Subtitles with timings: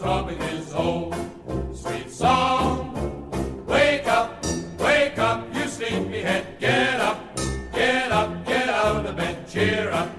[0.00, 1.14] Throbbing his old
[1.74, 2.96] sweet song.
[3.66, 4.42] Wake up,
[4.78, 7.18] wake up, you sleepyhead, get up,
[7.74, 10.10] get up, get out of bed, cheer up,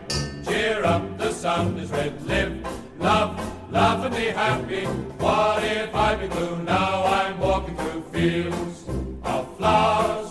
[0.46, 2.56] cheer up, the sun is red, live,
[3.00, 3.34] love,
[3.72, 4.86] laugh and be happy.
[5.18, 6.58] What if I be blue?
[6.62, 8.84] Now I'm walking through fields
[9.24, 10.30] of flowers.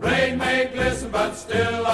[0.00, 1.85] Rain may glisten, but still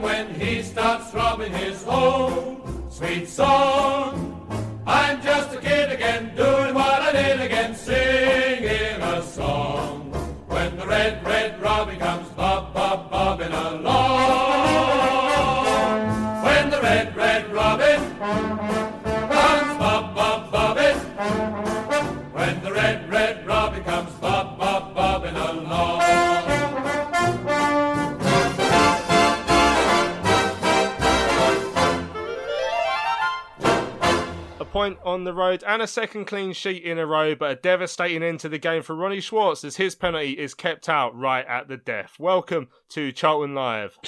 [0.00, 4.32] more when he starts throbbing his whole sweet song.
[4.86, 10.12] I'm just a kid again, doing what I did again, singing a song.
[10.48, 11.45] When the red, red
[35.16, 38.38] on the road and a second clean sheet in a row, but a devastating end
[38.38, 41.78] to the game for Ronnie Schwartz as his penalty is kept out right at the
[41.78, 42.16] death.
[42.18, 43.98] Welcome to Charlton Live.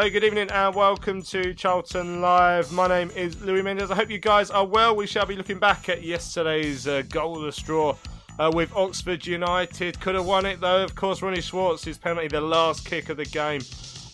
[0.00, 2.70] So, good evening and welcome to Charlton Live.
[2.70, 3.90] My name is Louis Mendes.
[3.90, 4.94] I hope you guys are well.
[4.94, 7.96] We shall be looking back at yesterday's uh, goalless draw
[8.38, 9.98] uh, with Oxford United.
[9.98, 10.84] Could have won it though.
[10.84, 13.60] Of course, Ronnie Schwartz, his penalty, the last kick of the game,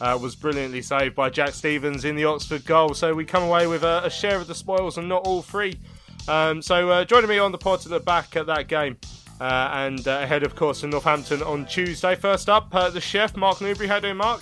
[0.01, 2.95] uh, was brilliantly saved by Jack Stevens in the Oxford goal.
[2.95, 5.79] So, we come away with a, a share of the spoils and not all three.
[6.27, 8.97] Um, so, uh, joining me on the pod to the back at that game.
[9.39, 12.15] Uh, and uh, ahead, of course, in Northampton on Tuesday.
[12.15, 13.87] First up, the chef, Mark Newbury.
[13.87, 14.41] How you doing, Mark?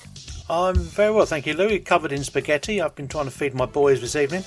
[0.50, 1.78] I'm very well, thank you, Louis.
[1.80, 2.80] Covered in spaghetti.
[2.80, 4.44] I've been trying to feed my boys this evening,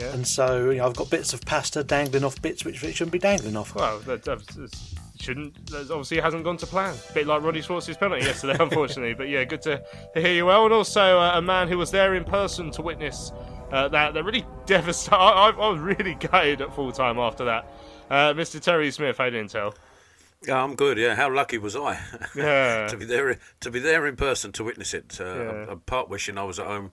[0.00, 0.12] Yeah.
[0.12, 3.12] and so you know, I've got bits of pasta dangling off bits which it shouldn't
[3.12, 3.74] be dangling off.
[3.74, 4.76] Well, that, that that
[5.20, 5.66] shouldn't.
[5.70, 6.94] That obviously hasn't gone to plan.
[7.10, 9.14] A bit like Roddy Schwartz's penalty yesterday, unfortunately.
[9.14, 9.82] But yeah, good to,
[10.14, 10.64] to hear you well.
[10.64, 13.32] And also uh, a man who was there in person to witness
[13.72, 14.14] uh, that.
[14.14, 15.16] That really devastated.
[15.16, 17.66] I, I was really gutted at full time after that.
[18.10, 18.60] Uh, Mr.
[18.60, 19.74] Terry Smith, how didn't tell?
[20.46, 20.98] Yeah, I'm good.
[20.98, 22.00] Yeah, how lucky was I
[22.34, 22.86] Yeah.
[22.88, 25.18] to be there to be there in person to witness it?
[25.20, 25.50] Uh, Yeah.
[25.50, 26.92] I'm, I'm part wishing I was at home,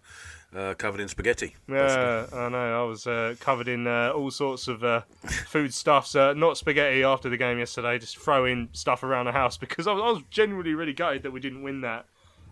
[0.56, 1.56] uh, covered in spaghetti.
[1.68, 2.84] Yeah, I know.
[2.84, 5.02] I was uh, covered in uh, all sorts of uh,
[5.48, 9.58] food stuffs, uh, not spaghetti after the game yesterday, just throwing stuff around the house
[9.66, 12.06] because I was, I was genuinely really gutted that we didn't win that.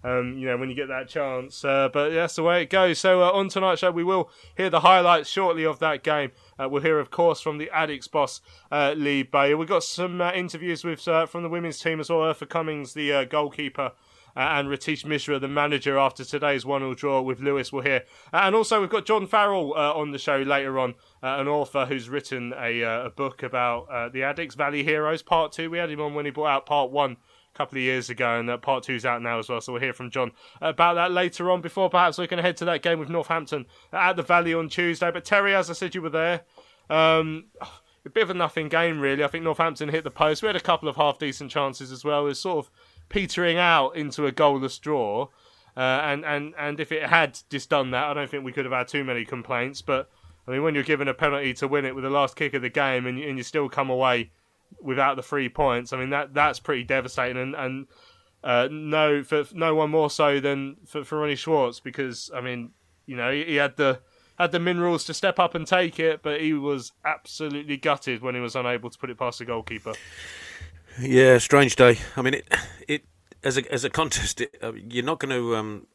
[0.03, 1.65] Um, you know, when you get that chance.
[1.65, 2.99] Uh, but that's the way it goes.
[2.99, 6.31] So uh, on tonight's show, we will hear the highlights shortly of that game.
[6.59, 9.57] Uh, we'll hear, of course, from the Addicks boss, uh, Lee Bowyer.
[9.57, 12.19] We've got some uh, interviews with uh, from the women's team as well.
[12.19, 13.93] Eartha Cumings, the goalkeeper,
[14.35, 18.03] and Riteesh Mishra, the manager, after today's 1 0 draw with Lewes, we'll hear.
[18.31, 20.93] And also, we've got John Farrell on the show later on,
[21.23, 25.71] an author who's written a, a book about the Addicks Valley Heroes, part two.
[25.71, 27.17] We had him on when he brought out part one a
[27.57, 29.61] couple of years ago, and uh, part two's out now as well.
[29.61, 30.31] So we'll hear from John
[30.61, 31.61] about that later on.
[31.61, 35.11] Before perhaps we can head to that game with Northampton at the Valley on Tuesday.
[35.11, 36.41] But Terry, as I said, you were there.
[36.89, 37.45] Um,
[38.05, 39.23] a bit of a nothing game, really.
[39.23, 40.41] I think Northampton hit the post.
[40.41, 42.27] We had a couple of half decent chances as well.
[42.27, 42.71] It's sort of
[43.09, 45.27] petering out into a goalless draw.
[45.75, 48.65] Uh, and, and, and if it had just done that, I don't think we could
[48.65, 49.81] have had too many complaints.
[49.81, 50.09] But
[50.47, 52.61] I mean, when you're given a penalty to win it with the last kick of
[52.61, 54.31] the game, and, and you still come away
[54.81, 57.37] without the three points, I mean that that's pretty devastating.
[57.37, 57.87] And, and
[58.43, 62.71] uh, no, for no one more so than for, for Ronnie Schwartz, because I mean,
[63.05, 63.99] you know, he, he had the
[64.37, 68.35] had the minerals to step up and take it, but he was absolutely gutted when
[68.35, 69.93] he was unable to put it past the goalkeeper.
[70.99, 71.97] Yeah, strange day.
[72.15, 72.47] I mean, it
[72.87, 73.05] it
[73.43, 75.87] as a as a contest, it, uh, you're not going to um,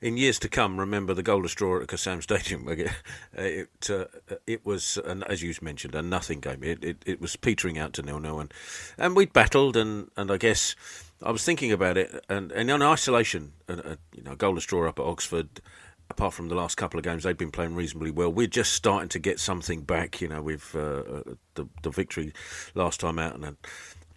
[0.00, 2.68] in years to come remember the goal draw at Kassam Stadium.
[2.68, 2.90] It
[3.34, 4.04] it, uh,
[4.46, 6.62] it was, as you mentioned, a nothing game.
[6.62, 8.52] It, it it was petering out to nil nil, and
[8.98, 10.74] and we'd battled, and and I guess
[11.22, 14.60] I was thinking about it, and and in isolation, uh, uh, you know, goal to
[14.60, 15.60] straw up at Oxford.
[16.08, 18.32] Apart from the last couple of games, they'd been playing reasonably well.
[18.32, 20.20] We're just starting to get something back.
[20.20, 21.22] You know, with uh, uh,
[21.54, 22.32] the the victory
[22.74, 23.44] last time out, and.
[23.44, 23.52] Uh,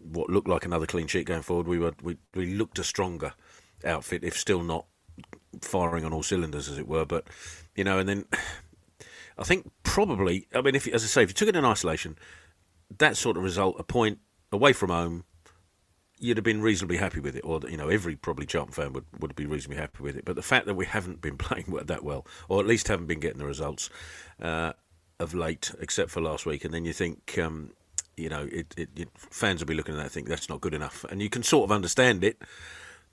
[0.06, 1.66] what looked like another clean sheet going forward.
[1.66, 3.34] We were we, we looked a stronger
[3.86, 4.86] outfit, if still not
[5.62, 7.06] firing on all cylinders, as it were.
[7.06, 7.28] But
[7.76, 8.26] you know, and then
[9.38, 12.18] I think probably, I mean, if as I say, if you took it in isolation,
[12.98, 14.20] that sort of result, a point
[14.52, 15.24] away from home,
[16.20, 19.06] you'd have been reasonably happy with it, or you know, every probably Charlton fan would
[19.20, 20.26] would be reasonably happy with it.
[20.26, 23.20] But the fact that we haven't been playing that well, or at least haven't been
[23.20, 23.90] getting the results
[24.42, 24.74] uh,
[25.20, 27.38] of late, except for last week, and then you think.
[27.38, 27.72] Um,
[28.16, 30.62] you know, it, it, it, fans will be looking at that and think that's not
[30.62, 32.40] good enough, and you can sort of understand it.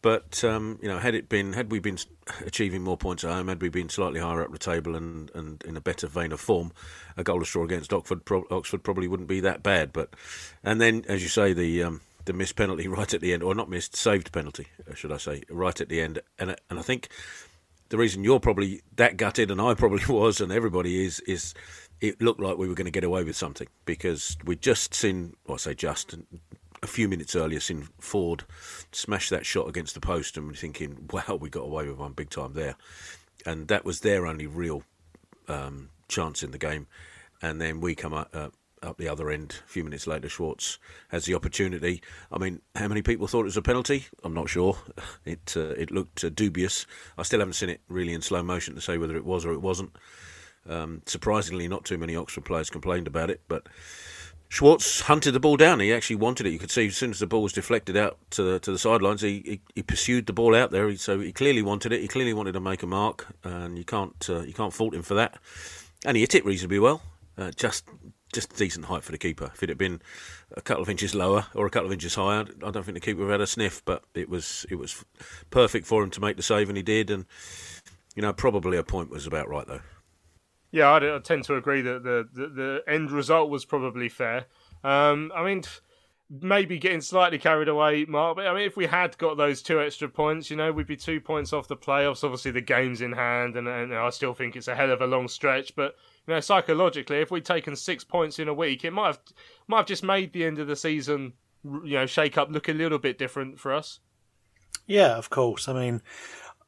[0.02, 1.98] But um, you know, had it been, had we been
[2.46, 5.62] achieving more points at home, had we been slightly higher up the table and, and
[5.64, 6.72] in a better vein of form,
[7.16, 9.92] a goal straw against Oxford, pro- Oxford probably wouldn't be that bad.
[9.92, 10.14] But
[10.64, 13.54] and then, as you say, the um, the missed penalty right at the end, or
[13.54, 17.08] not missed, saved penalty, should I say, right at the end, and and I think
[17.90, 21.54] the reason you're probably that gutted, and I probably was, and everybody is, is
[22.00, 25.34] it looked like we were going to get away with something because we'd just seen,
[25.46, 26.14] well, I say just,
[26.82, 28.44] a few minutes earlier, seen Forde
[28.92, 32.30] smash that shot against the post, and thinking, wow, we got away with one big
[32.30, 32.76] time there.
[33.46, 34.82] And that was their only real
[35.48, 36.86] um, chance in the game.
[37.42, 38.50] And then we come up, uh,
[38.82, 40.28] up the other end a few minutes later.
[40.28, 40.78] Schwartz
[41.08, 42.02] has the opportunity.
[42.30, 44.06] I mean, how many people thought it was a penalty?
[44.24, 44.76] I'm not sure.
[45.24, 46.86] It uh, it looked uh, dubious.
[47.18, 49.52] I still haven't seen it really in slow motion to say whether it was or
[49.52, 49.94] it wasn't.
[50.68, 53.66] Um, surprisingly, not too many Oxford players complained about it, but
[54.50, 55.78] Schwartz hunted the ball down.
[55.78, 56.50] He actually wanted it.
[56.50, 58.80] You could see as soon as the ball was deflected out to the to the
[58.80, 60.88] sidelines, he, he, he pursued the ball out there.
[60.88, 62.00] He, so he clearly wanted it.
[62.00, 65.02] He clearly wanted to make a mark, and you can't uh, you can't fault him
[65.02, 65.38] for that.
[66.04, 67.00] And he hit it reasonably well.
[67.38, 67.84] Uh, just
[68.32, 69.52] just decent height for the keeper.
[69.54, 70.02] If it had been
[70.56, 73.00] a couple of inches lower or a couple of inches higher, I don't think the
[73.00, 73.84] keeper would have had a sniff.
[73.84, 75.04] But it was it was
[75.50, 77.08] perfect for him to make the save, and he did.
[77.10, 77.24] And
[78.16, 79.82] you know, probably a point was about right though.
[80.70, 84.46] Yeah, I, I tend to agree that the, the, the end result was probably fair.
[84.84, 85.64] Um, I mean,
[86.30, 88.36] maybe getting slightly carried away, Mark.
[88.36, 90.96] But I mean, if we had got those two extra points, you know, we'd be
[90.96, 92.22] two points off the playoffs.
[92.22, 95.06] Obviously, the game's in hand, and, and I still think it's a hell of a
[95.06, 95.74] long stretch.
[95.74, 95.96] But
[96.26, 99.20] you know, psychologically, if we'd taken six points in a week, it might have
[99.66, 101.32] might have just made the end of the season,
[101.64, 103.98] you know, shake up look a little bit different for us.
[104.86, 105.68] Yeah, of course.
[105.68, 106.02] I mean,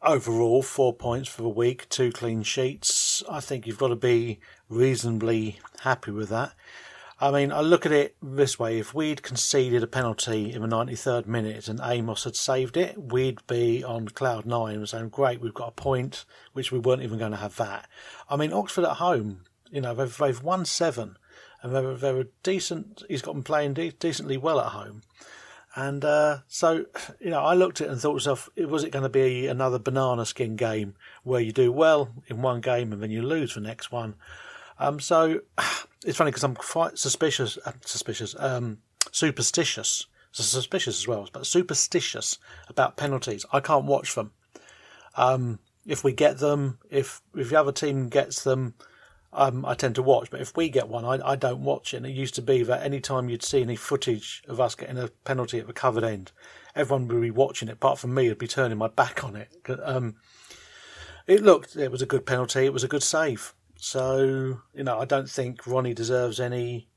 [0.03, 2.93] overall, four points for the week, two clean sheets.
[3.29, 6.53] I think you've got to be reasonably happy with that.
[7.21, 10.69] I mean, I look at it this way: if we'd conceded a penalty in the
[10.69, 15.41] 93rd minute and Amos had saved it, we'd be on cloud nine and saying, "Great,
[15.41, 17.89] we've got a point," which we weren't even going to have that.
[18.29, 21.17] I mean, Oxford at home, you know, they've, they've won seven,
[21.63, 23.03] and they're, they're a decent.
[23.09, 25.03] He's got them playing de- decently well at home.
[25.75, 26.85] And uh, so,
[27.19, 29.47] you know, I looked at it and thought to myself, was it going to be
[29.47, 33.55] another banana skin game where you do well in one game and then you lose
[33.55, 34.15] the next one?
[34.79, 35.41] Um, so
[36.05, 38.79] it's funny because I'm quite suspicious, uh, suspicious, um,
[39.13, 42.39] superstitious, suspicious as well, but superstitious
[42.69, 43.47] about penalties.
[43.53, 44.33] I can't watch them.
[45.17, 48.75] Um, if we get them, if if the other team gets them,
[49.33, 50.31] um, I tend to watch.
[50.31, 51.99] But if we get one, I, I don't watch it.
[51.99, 54.99] And it used to be that any time you'd see any footage of us getting
[54.99, 56.33] a penalty at the covered end,
[56.75, 57.73] everyone would be watching it.
[57.73, 59.51] Apart from me, I'd be turning my back on it.
[59.83, 60.17] Um,
[61.27, 62.65] it looked, it was a good penalty.
[62.65, 63.55] It was a good save.
[63.77, 66.89] So you know, I don't think Ronnie deserves any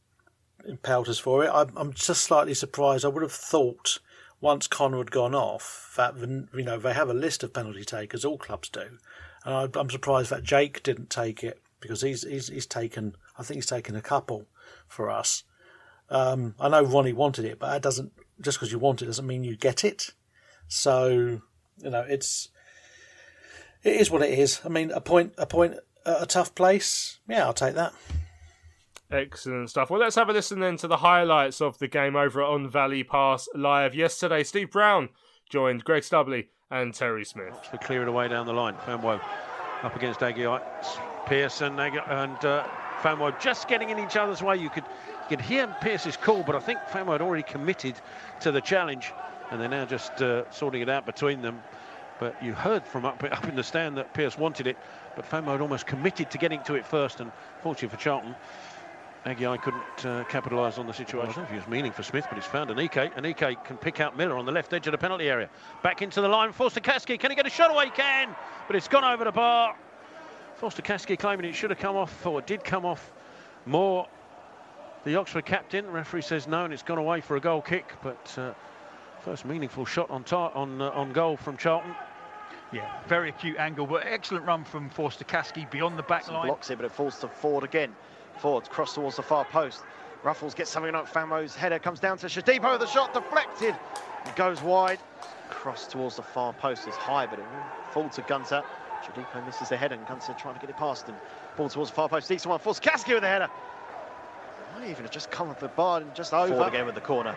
[0.83, 1.49] pelters for it.
[1.51, 3.05] I'm, I'm just slightly surprised.
[3.05, 3.99] I would have thought
[4.41, 8.23] once Conor had gone off that you know they have a list of penalty takers.
[8.23, 8.99] All clubs do,
[9.45, 13.15] and I, I'm surprised that Jake didn't take it because he's he's, he's taken.
[13.37, 14.45] I think he's taken a couple
[14.87, 15.43] for us.
[16.09, 18.11] Um, I know Ronnie wanted it, but that doesn't
[18.41, 20.11] just because you want it doesn't mean you get it.
[20.67, 21.39] So
[21.77, 22.49] you know it's
[23.83, 24.61] it is what it is.
[24.65, 25.75] I mean, a point a point
[26.05, 27.19] at a tough place.
[27.27, 27.93] Yeah, I'll take that.
[29.11, 29.89] Excellent stuff.
[29.89, 33.03] Well, let's have a listen then to the highlights of the game over on Valley
[33.03, 33.93] Pass Live.
[33.93, 35.09] Yesterday, Steve Brown
[35.49, 37.55] joined Greg Stubley and Terry Smith.
[37.71, 38.75] To clear it away down the line.
[38.75, 39.21] Famewo
[39.83, 41.14] up against Agyei.
[41.25, 42.67] Pearson and uh,
[43.01, 44.57] Famewo just getting in each other's way.
[44.57, 47.95] You could you could hear Pearce's call, but I think Famewo had already committed
[48.41, 49.11] to the challenge,
[49.49, 51.61] and they're now just uh, sorting it out between them.
[52.19, 54.77] But you heard from up, up in the stand that Pearce wanted it,
[55.15, 58.35] but Famewo had almost committed to getting to it first, and fortunately for Charlton,
[59.25, 61.31] Agyei couldn't uh, capitalise on the situation.
[61.31, 63.11] I don't know if he was meaning for Smith, but he's found Aneke.
[63.25, 65.49] EK can pick out Millar on the left edge of the penalty area.
[65.81, 67.19] Back into the line, Forster-Caskey.
[67.19, 67.85] Can he get a shot away?
[67.85, 68.35] He can,
[68.67, 69.75] but it's gone over the bar.
[70.55, 73.11] Forster-Caskey claiming it should have come off, or did come off
[73.65, 74.07] more.
[75.03, 78.35] The Oxford captain, referee says no, and it's gone away for a goal kick, but
[78.37, 78.53] uh,
[79.23, 81.93] first meaningful shot on, on, uh, on goal from Charlton.
[82.71, 86.47] Yeah, very acute angle, but excellent run from Forster-Caskey beyond the back line.
[86.47, 87.95] Blocks it, but it falls to Forde again.
[88.37, 89.83] Forde cross towards the far post.
[90.23, 93.75] Ruffels gets something like Famewo's header, comes down to Shodipo, the shot deflected,
[94.25, 94.99] it goes wide.
[95.51, 97.45] Cross towards the far post is high, but it
[97.91, 98.63] falls fall to Gunter.
[99.05, 101.15] Shodipo misses the header, and Gunter trying to get it past him.
[101.55, 103.49] Ball towards the far post, decent one, Forster-Caskey with the header.
[104.75, 106.53] Might even have just come off the bar and just over.
[106.53, 107.35] Forde again with the corner.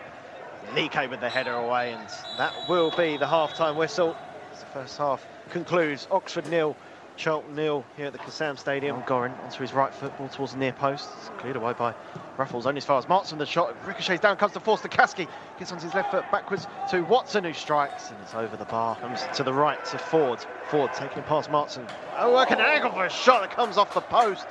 [0.75, 4.15] Nike with the header away, and that will be the half-time whistle.
[4.51, 6.75] As the first half concludes, Oxford nil,
[7.19, 9.01] Charlton nil here at the Kassam Stadium.
[9.01, 11.09] Gorrin onto his right foot, ball towards the near post.
[11.19, 11.93] It's cleared away by
[12.37, 13.37] Ruffels, only as far as Martin.
[13.37, 15.27] The shot ricochets down, comes to Forster-Caskey.
[15.59, 18.95] Gets onto his left foot backwards to Watson, who strikes, and it's over the bar.
[18.95, 20.45] Comes to the right to Forde.
[20.69, 21.85] Forde taking past Martin.
[22.17, 24.47] Oh, working an angle for a shot that comes off the post.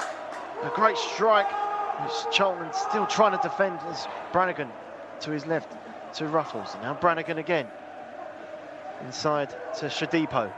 [0.62, 1.48] A great strike.
[2.30, 4.70] Charlton still trying to defend as Brannagan
[5.20, 5.72] to his left
[6.16, 6.74] to Ruffels.
[6.74, 7.66] And now Brannagan again.
[9.06, 9.48] Inside
[9.78, 10.52] to Shodipo.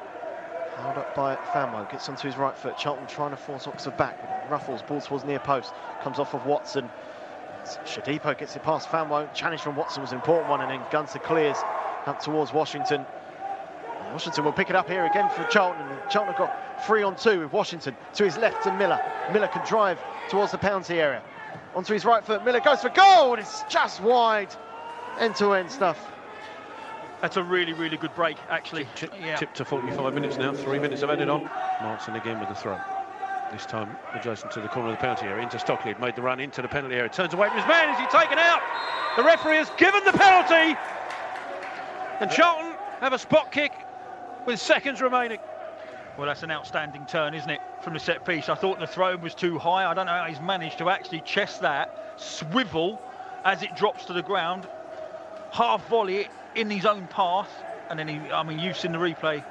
[0.82, 2.78] Held up by Famewo, gets onto his right foot.
[2.78, 4.48] Charlton trying to force Oxford back.
[4.48, 5.72] Ruffels, ball towards near post,
[6.02, 6.88] comes off of Watson.
[7.84, 9.32] Shodipo gets it past Famewo.
[9.34, 11.58] Challenge from Watson was an important one, and then Gunter clears
[12.06, 13.04] up towards Washington.
[14.12, 15.86] Washington will pick it up here again for Charlton.
[15.86, 19.00] And Charlton got three on two with Washington to his left to Millar.
[19.32, 19.98] Millar can drive
[20.30, 21.22] towards the penalty area.
[21.74, 24.48] Onto his right foot, Millar goes for goal, and it's just wide.
[25.18, 25.98] End-to-end -end stuff.
[27.20, 28.86] That's a really, really good break, actually.
[28.94, 29.36] Chip, yeah.
[29.36, 30.54] chip to 45 minutes now.
[30.54, 31.50] Three minutes have added on.
[31.82, 32.78] Martin again with the throw.
[33.52, 35.42] This time adjacent to the corner of the penalty area.
[35.42, 35.94] Into Stockley.
[36.00, 37.10] Made the run into the penalty area.
[37.10, 37.92] Turns away from his man.
[37.92, 38.62] Is he taken out?
[39.16, 40.78] The referee has given the penalty.
[42.20, 43.72] And Charlton have a spot kick
[44.46, 45.40] with seconds remaining.
[46.16, 48.48] Well, that's an outstanding turn, isn't it, from the set piece?
[48.48, 49.90] I thought the throw was too high.
[49.90, 53.00] I don't know how he's managed to actually chest that, swivel
[53.44, 54.66] as it drops to the ground,
[55.50, 57.50] half volley it in his own path,
[57.88, 59.42] and then he, I mean, you've seen the replay.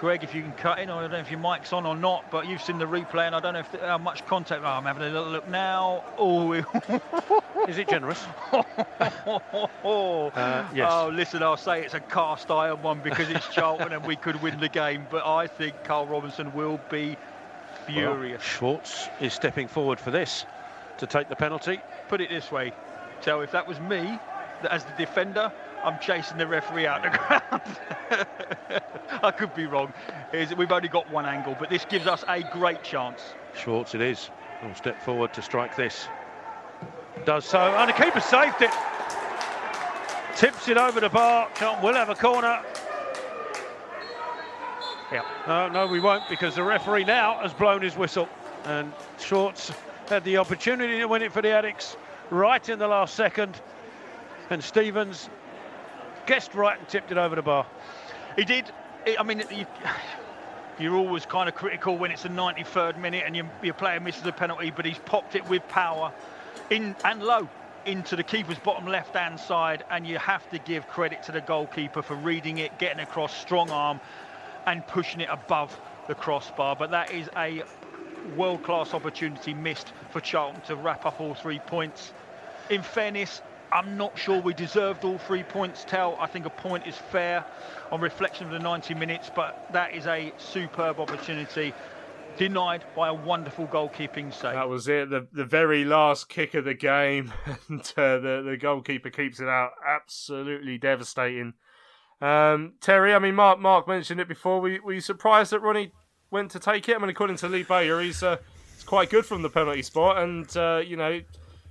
[0.00, 2.30] Greg, if you can cut in, I don't know if your mic's on or not,
[2.30, 4.62] but you've seen the replay, and I don't know if the, how much contact.
[4.62, 6.04] Oh, I'm having a little look now.
[6.18, 6.52] Oh,
[7.68, 8.22] is it generous?
[8.52, 8.62] uh,
[10.74, 10.90] yes.
[10.92, 14.42] Oh, listen, I'll say it's a cast iron one because it's Charlton and we could
[14.42, 17.16] win the game, but I think Karl Robinson will be
[17.86, 18.40] furious.
[18.40, 20.44] Well, Schwartz is stepping forward for this
[20.98, 21.80] to take the penalty.
[22.08, 22.72] Put it this way,
[23.22, 24.18] Tel, if that was me
[24.70, 25.52] as the defender,
[25.84, 28.82] I'm chasing the referee out the ground.
[29.22, 29.92] I could be wrong.
[30.32, 33.20] We've only got one angle, but this gives us a great chance.
[33.54, 34.30] Schwartz it is.
[34.62, 36.08] Will step forward to strike this.
[37.26, 38.70] Does so, and the keeper saved it.
[40.36, 41.48] Tips it over the bar.
[41.82, 42.60] Will have a corner.
[45.12, 45.22] Yeah.
[45.46, 48.28] No, no, we won't because the referee now has blown his whistle.
[48.64, 49.70] And Schwartz
[50.08, 51.96] had the opportunity to win it for the Addicks
[52.30, 53.60] right in the last second.
[54.50, 55.28] And Stevens
[56.26, 57.66] guessed right and tipped it over the bar.
[58.36, 58.70] He did.
[59.18, 59.42] I mean,
[60.78, 64.26] you're always kind of critical when it's the 93rd minute and your, your player misses
[64.26, 66.12] a penalty, but he's popped it with power
[66.70, 67.48] in and low
[67.86, 71.40] into the keeper's bottom left hand side and you have to give credit to the
[71.40, 74.00] goalkeeper for reading it getting across strong arm
[74.66, 75.78] and pushing it above
[76.08, 77.62] the crossbar but that is a
[78.36, 82.14] world class opportunity missed for Charlton to wrap up all three points
[82.70, 83.42] in fairness
[83.74, 86.16] I'm not sure we deserved all three points, Tel.
[86.20, 87.44] I think a point is fair
[87.90, 91.74] on reflection of the 90 minutes, but that is a superb opportunity
[92.36, 94.54] denied by a wonderful goalkeeping save.
[94.54, 97.32] That was it, the the very last kick of the game,
[97.68, 99.72] and uh, the the goalkeeper keeps it out.
[99.84, 101.54] Absolutely devastating.
[102.20, 104.60] Um, Terry, I mean, Mark Mark mentioned it before.
[104.60, 105.90] Were, were you surprised that Ronnie
[106.30, 106.94] went to take it?
[106.94, 108.36] I mean, according to Lee Bowyer, he's uh,
[108.86, 111.20] quite good from the penalty spot, and uh, you know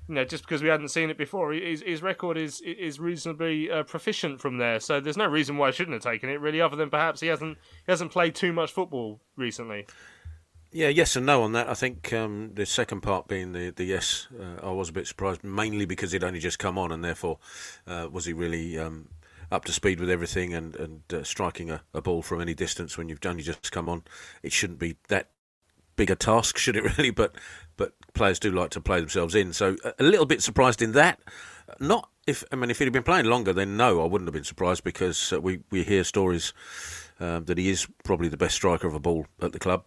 [0.07, 3.71] you know, just because we hadn't seen it before, his, his record is is reasonably
[3.71, 4.79] uh, proficient from there.
[4.79, 7.27] So there's no reason why I shouldn't have taken it, really, other than perhaps he
[7.27, 9.85] hasn't he hasn't played too much football recently.
[10.71, 11.69] Yeah, yes and no on that.
[11.69, 15.07] I think um, the second part being the the yes, uh, I was a bit
[15.07, 17.39] surprised, mainly because he'd only just come on, and therefore,
[17.87, 18.77] uh, was he really?
[18.77, 19.09] Um,
[19.51, 22.97] up to speed with everything and and uh, striking a, a ball from any distance
[22.97, 24.01] when you've only just come on,
[24.41, 25.29] it shouldn't be that
[25.95, 27.11] big a task, should it really?
[27.11, 27.35] But
[27.77, 31.19] but players do like to play themselves in, so a little bit surprised in that.
[31.79, 34.43] Not if I mean if he'd been playing longer, then no, I wouldn't have been
[34.43, 36.53] surprised because uh, we we hear stories
[37.19, 39.83] um, that he is probably the best striker of a ball at the club.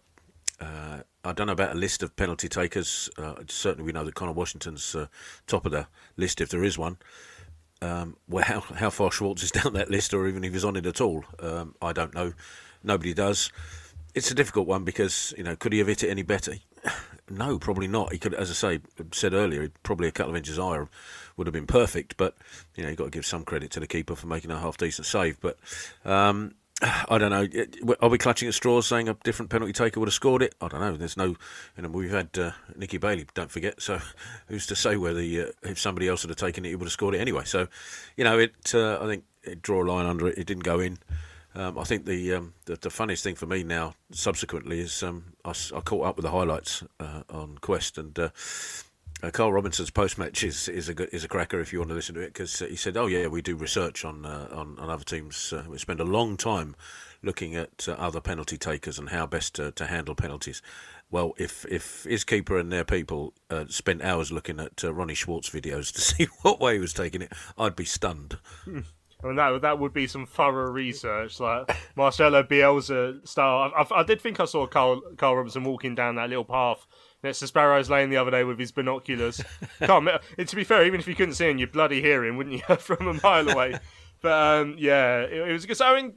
[0.59, 3.09] Uh, I don't know about a list of penalty takers.
[3.17, 5.07] Uh, certainly, we know that Conor Washington's uh,
[5.45, 6.97] top of the list, if there is one.
[7.81, 10.75] Um, well, how, how far Schwartz is down that list, or even if he's on
[10.75, 12.33] it at all, um, I don't know.
[12.83, 13.51] Nobody does.
[14.15, 16.53] It's a difficult one because you know, could he have hit it any better?
[17.29, 18.11] no, probably not.
[18.11, 18.79] He could, as I say,
[19.11, 20.87] said earlier, probably a couple of inches higher
[21.35, 22.17] would have been perfect.
[22.17, 22.35] But
[22.75, 24.77] you know, you've got to give some credit to the keeper for making a half
[24.77, 25.39] decent save.
[25.39, 25.57] But
[26.05, 27.47] um, I don't know.
[28.01, 30.55] Are we clutching at straws, saying a different penalty taker would have scored it?
[30.61, 30.95] I don't know.
[30.95, 31.35] There's no,
[31.75, 33.25] you know, we've had uh, Nicky Bailey.
[33.33, 33.81] Don't forget.
[33.81, 33.99] So,
[34.47, 37.15] who's to say whether uh, if somebody else had taken it, he would have scored
[37.15, 37.43] it anyway?
[37.45, 37.67] So,
[38.15, 38.73] you know, it.
[38.73, 40.37] Uh, I think it draw a line under it.
[40.37, 40.99] It didn't go in.
[41.55, 45.33] Um, I think the, um, the, the funniest thing for me now, subsequently, is um,
[45.43, 48.17] I, I, caught up with the highlights uh, on Quest and.
[48.17, 48.29] Uh,
[49.23, 51.89] uh, Karl Robinson's post match is is a good, is a cracker if you want
[51.89, 54.47] to listen to it because uh, he said, "Oh yeah, we do research on uh,
[54.51, 55.51] on, on other teams.
[55.51, 56.75] Uh, we spend a long time
[57.23, 60.61] looking at other penalty takers and how best to, to handle penalties."
[61.09, 63.33] Well, if if his keeper and their people
[63.69, 67.33] spent hours looking at Ronnie Schwartz videos to see what way he was taking it,
[67.57, 68.37] I'd be stunned.
[69.23, 73.71] I mean, that that would be some thorough research, like Marcelo Bielsa style.
[73.75, 76.85] I, I, I did think I saw Karl Karl Robinson walking down that little path
[77.23, 79.41] next to Sparrow's Lane the other day with his binoculars.
[79.79, 80.07] Can't,
[80.37, 82.75] to be fair, even if you couldn't see him, you'd bloody hear him, wouldn't you,
[82.77, 83.79] from a mile away?
[84.21, 85.77] But um, yeah, it, it, was good.
[85.77, 86.15] So, I mean,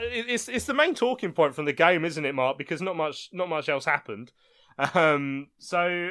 [0.00, 2.58] it's it's the main talking point from the game, isn't it, Mark?
[2.58, 4.32] Because not much not much else happened.
[4.94, 6.10] Um, so,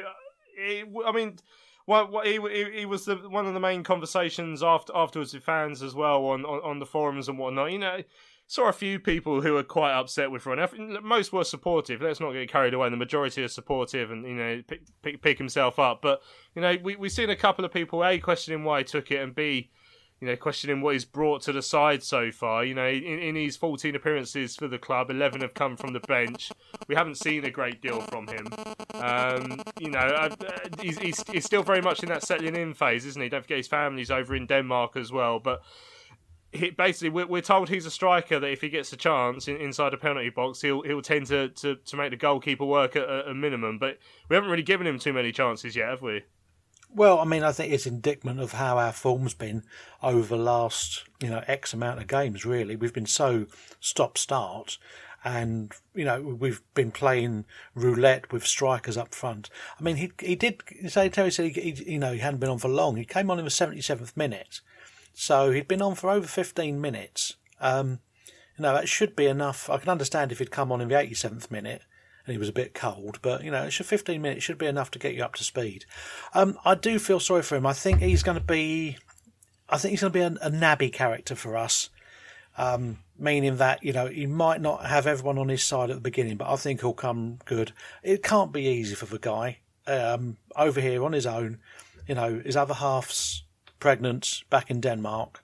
[0.56, 1.38] it, I mean.
[1.86, 5.82] Well, he, he, he was the, one of the main conversations after afterwards with fans
[5.82, 7.72] as well on, on, on the forums and whatnot.
[7.72, 8.02] You know,
[8.46, 10.68] saw a few people who were quite upset with Ron.
[11.02, 12.02] Most were supportive.
[12.02, 12.90] Let's not get carried away.
[12.90, 16.02] The majority are supportive and you know pick, pick, pick himself up.
[16.02, 16.22] But
[16.54, 19.22] you know we we've seen a couple of people a questioning why he took it
[19.22, 19.70] and b
[20.22, 22.64] you know questioning what he's brought to the side so far.
[22.64, 26.00] You know in, in his 14 appearances for the club, 11 have come from the
[26.00, 26.52] bench.
[26.86, 28.46] We haven't seen a great deal from him.
[28.94, 30.30] Um, you know uh,
[30.80, 33.28] he's, he's he's still very much in that settling in phase, isn't he?
[33.28, 35.62] Don't forget his family's over in Denmark as well, but
[36.52, 39.56] he, basically we're, we're, told he's a striker that if he gets a chance in,
[39.56, 43.08] inside a penalty box, he'll he'll tend to, to, to make the goalkeeper work at
[43.08, 43.78] a, a, minimum.
[43.78, 46.22] But we haven't really given him too many chances yet, have we?
[46.94, 49.64] Well, I mean, I think it's indictment of how our form's been
[50.02, 52.44] over the last you know X amount of games.
[52.44, 53.46] Really, we've been so
[53.80, 54.78] stop start.
[55.24, 57.44] And you know we've been playing
[57.76, 59.48] roulette with strikers up front.
[59.78, 62.50] I mean, he he did say Terry said he, he, you know he hadn't been
[62.50, 62.96] on for long.
[62.96, 64.60] He came on in the seventy seventh minute,
[65.14, 67.36] so he'd been on for over 15 minutes.
[67.60, 68.00] Um,
[68.58, 69.70] you know, that should be enough.
[69.70, 71.82] I can understand if he'd come on in the 87th minute
[72.26, 74.90] and he was a bit cold, but you know, it's 15 minutes should be enough
[74.92, 75.84] to get you up to speed.
[76.34, 77.66] Um, I do feel sorry for him.
[77.66, 78.98] I think he's going to be,
[79.68, 81.90] I think he's going to be a, a nabby character for us.
[82.58, 86.02] Um, meaning that you know he might not have everyone on his side at the
[86.02, 87.72] beginning, but I think he'll come good.
[88.02, 91.60] It can't be easy for the guy um, over here on his own.
[92.06, 93.44] You know, his other half's
[93.78, 95.42] pregnant back in Denmark.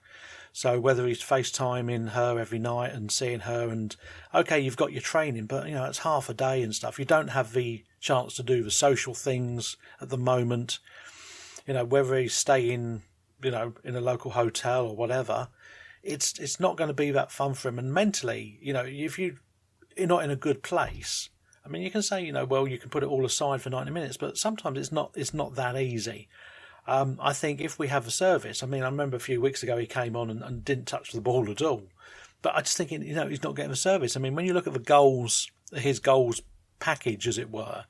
[0.51, 3.95] So whether he's FaceTiming her every night and seeing her, and
[4.33, 6.99] okay, you've got your training, but you know it's half a day and stuff.
[6.99, 10.79] You don't have the chance to do the social things at the moment.
[11.67, 13.03] You know whether he's staying,
[13.43, 15.49] you know, in a local hotel or whatever,
[16.03, 17.79] it's it's not going to be that fun for him.
[17.79, 19.37] And mentally, you know, if you
[19.95, 21.29] you're not in a good place,
[21.65, 23.69] I mean, you can say, you know, well, you can put it all aside for
[23.69, 26.27] ninety minutes, but sometimes it's not it's not that easy.
[26.89, 29.61] Um, I think if we have a service, I mean, I remember a few weeks
[29.61, 31.83] ago he came on and, and didn't touch the ball at all.
[32.41, 34.17] But I just think, you know, he's not getting a service.
[34.17, 36.41] I mean, when you look at the goals, his goals
[36.79, 37.83] package, as it were,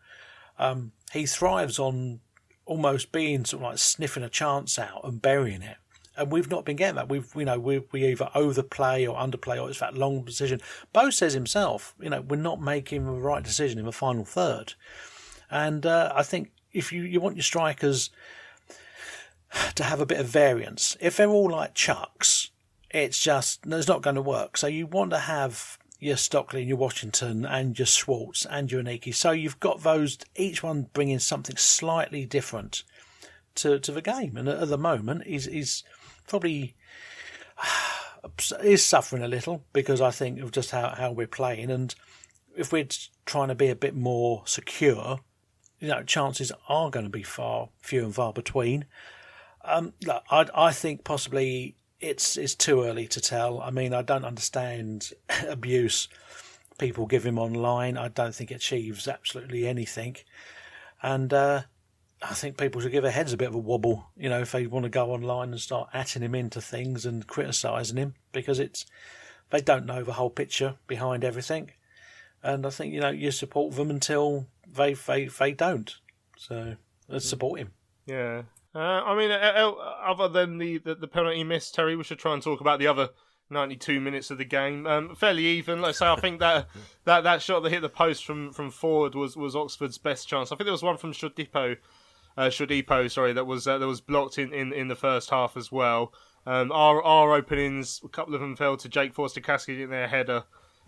[0.58, 2.20] um, he thrives on
[2.66, 5.78] almost being sort of like sniffing a chance out and burying it.
[6.18, 7.08] And we've not been getting that.
[7.08, 10.60] We've, you know, we, we either overplay or underplay, or it's that long decision.
[10.92, 14.74] Bo says himself, you know, we're not making the right decision in the final third.
[15.50, 18.10] And uh, I think if you, you want your strikers
[19.76, 20.98] to have a bit of variance.
[21.00, 22.52] If they're all like chucks,
[22.92, 24.58] it's just it's not going to work.
[24.58, 28.82] So you want to have your Stockley and your Washington and your Schwartz and your
[28.82, 29.14] Aneke.
[29.14, 32.84] So you've got those each one bringing something slightly different
[33.56, 34.38] to to the game.
[34.38, 35.84] And at, the moment, he's he's
[36.28, 36.76] probably
[38.62, 41.70] is suffering a little because I think of just how how we're playing.
[41.70, 41.94] And
[42.56, 42.88] if we're
[43.26, 45.20] trying to be a bit more secure,
[45.80, 48.86] you know, chances are going to be far few and far between.
[49.70, 53.62] Um, look, I, I think possibly it's it's too early to tell.
[53.62, 55.12] I mean, I don't understand
[55.48, 56.08] abuse
[56.80, 57.98] people give him online.
[57.98, 60.16] I don't think it achieves absolutely anything,
[61.04, 61.62] and uh,
[62.22, 64.08] I think people should give their heads a bit of a wobble.
[64.18, 67.28] You know, if they want to go online and start atting him into things and
[67.28, 68.86] criticising him, because it's
[69.52, 71.72] they don't know the whole picture behind everything,
[72.42, 75.94] and I think you know you support them until they they they don't.
[76.38, 76.78] So
[77.08, 77.72] let's support him.
[78.06, 78.44] Yeah,
[78.76, 79.72] uh, I mean, uh,
[80.06, 82.88] other than the, the, the penalty miss, Terry, we should try and talk about the
[82.88, 83.10] other
[83.50, 84.86] 92 minutes of the game.
[84.86, 85.82] Um, fairly even.
[85.82, 86.68] Let's say I think that
[87.06, 90.52] that, that shot that hit the post from, from forward was, was Oxford's best chance.
[90.52, 91.78] I think there was one from Shodipo,
[92.38, 95.58] uh, Shodipo, sorry, that was uh, that was blocked in, in, in the first half
[95.58, 96.14] as well.
[96.46, 100.44] Um, our our openings, a couple of them fell to Jake Forster-Caskey in their header.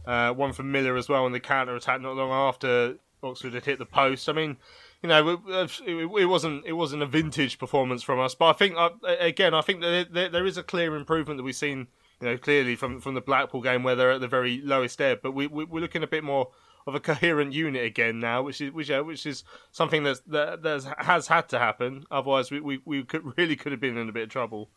[0.06, 3.65] Uh, one from Millar as well on the counter attack not long after Oxford had
[3.65, 4.30] hit the post.
[4.30, 4.58] I mean,
[5.01, 5.41] you know,
[5.87, 9.81] it, wasn't it wasn't a vintage performance from us, but I think again, I think
[9.81, 11.87] that there, there is a clear improvement that we've seen,
[12.19, 15.19] you know, clearly from from the Blackpool game where they're at the very lowest ebb.
[15.23, 16.49] But we, we are looking a bit more
[16.85, 20.61] of a coherent unit again now, which is which, uh, which is something that's, that
[20.61, 22.05] that has had to happen.
[22.11, 24.69] Otherwise, we we, we could, really could have been in a bit of trouble.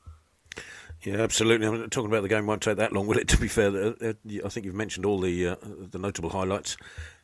[1.02, 1.66] Yeah, absolutely.
[1.66, 3.28] I'm talking about the game won't take that long, will it?
[3.28, 4.12] To be fair, uh,
[4.44, 6.76] I think you've mentioned all the uh, the notable highlights.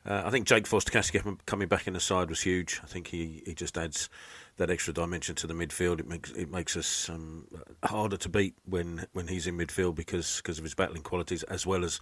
[0.04, 2.80] Uh, I think Jake Forster-Caskey coming back in the side was huge.
[2.83, 4.09] I think he, he just adds
[4.56, 6.00] that extra dimension to the midfield.
[6.00, 7.46] It makes it makes us um,
[7.83, 11.66] harder to beat when, when he's in midfield because because of his battling qualities as
[11.66, 12.00] well as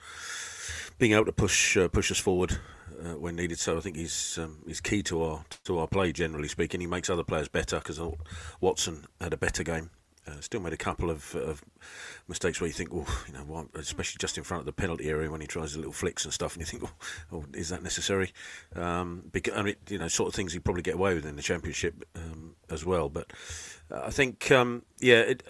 [0.99, 2.59] being able to push uh, push us forward
[3.05, 3.59] uh, when needed.
[3.59, 6.81] So I think he's um, he's key to our to our play generally speaking.
[6.81, 8.01] He makes other players better because
[8.61, 9.91] Watson had a better game
[10.29, 11.63] uh, still made a couple of, of,
[12.29, 15.31] mistakes where you think, well, you know, especially just in front of the penalty area
[15.31, 16.93] when he tries the little flicks and stuff, and you think, well,
[17.33, 18.33] oh is that necessary?
[18.77, 21.37] Um, because I mean, you know, sort of things you probably get away with in
[21.37, 23.09] the championship um, as well.
[23.09, 23.33] But
[23.91, 25.43] uh, I think, um, yeah, it,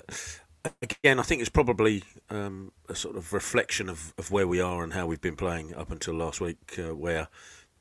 [0.82, 4.82] again, I think it's probably um, a sort of reflection of, of where we are
[4.82, 7.28] and how we've been playing up until last week, uh, where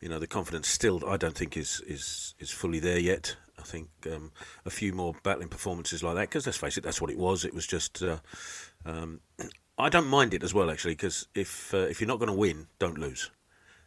[0.02, 3.36] you know the confidence still I don't think is is is fully there yet.
[3.60, 4.32] I think um,
[4.66, 7.46] a few more battling performances like that, because let's face it, that's what it was.
[7.46, 8.02] It was just.
[8.02, 8.18] Uh,
[8.86, 9.22] um,
[9.80, 12.38] I don't mind it as well, actually, because if uh, if you're not going to
[12.38, 13.30] win, don't lose.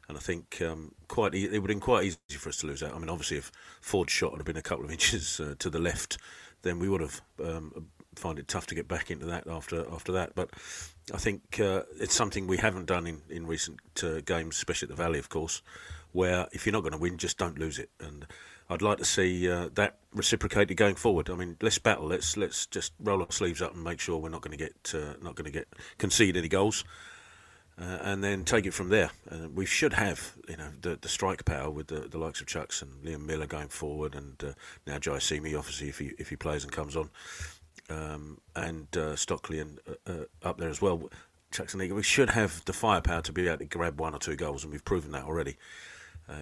[0.09, 2.83] And I think um, quite it would have been quite easy for us to lose
[2.83, 2.94] out.
[2.94, 5.78] I mean, obviously, if Forde's shot had been a couple of inches uh, to the
[5.78, 6.18] left,
[6.62, 10.12] then we would have um, find it tough to get back into that after after
[10.12, 10.35] that.
[10.35, 10.50] But
[11.12, 14.96] I think uh, it's something we haven't done in in recent uh, games, especially at
[14.96, 15.62] the Valley, of course,
[16.12, 17.90] where if you're not going to win, just don't lose it.
[18.00, 18.26] And
[18.70, 21.28] I'd like to see uh, that reciprocated going forward.
[21.28, 22.06] I mean, let's battle.
[22.06, 24.94] Let's let's just roll our sleeves up and make sure we're not going to get
[24.94, 25.66] uh, not going to get
[25.98, 26.85] concede any goals,
[27.80, 29.11] uh, and then take it from there.
[29.28, 32.46] Uh, we should have you know the, the strike power with the, the likes of
[32.46, 34.52] Chuks and Liam Millar going forward, and uh,
[34.87, 37.11] now Jaiyesimi obviously if he if he plays and comes on,
[37.88, 39.80] um, and uh, Stockley and
[40.44, 41.11] up there as well.
[41.50, 44.20] Chuks and Egan, we should have the firepower to be able to grab one or
[44.20, 45.56] two goals, and we've proven that already.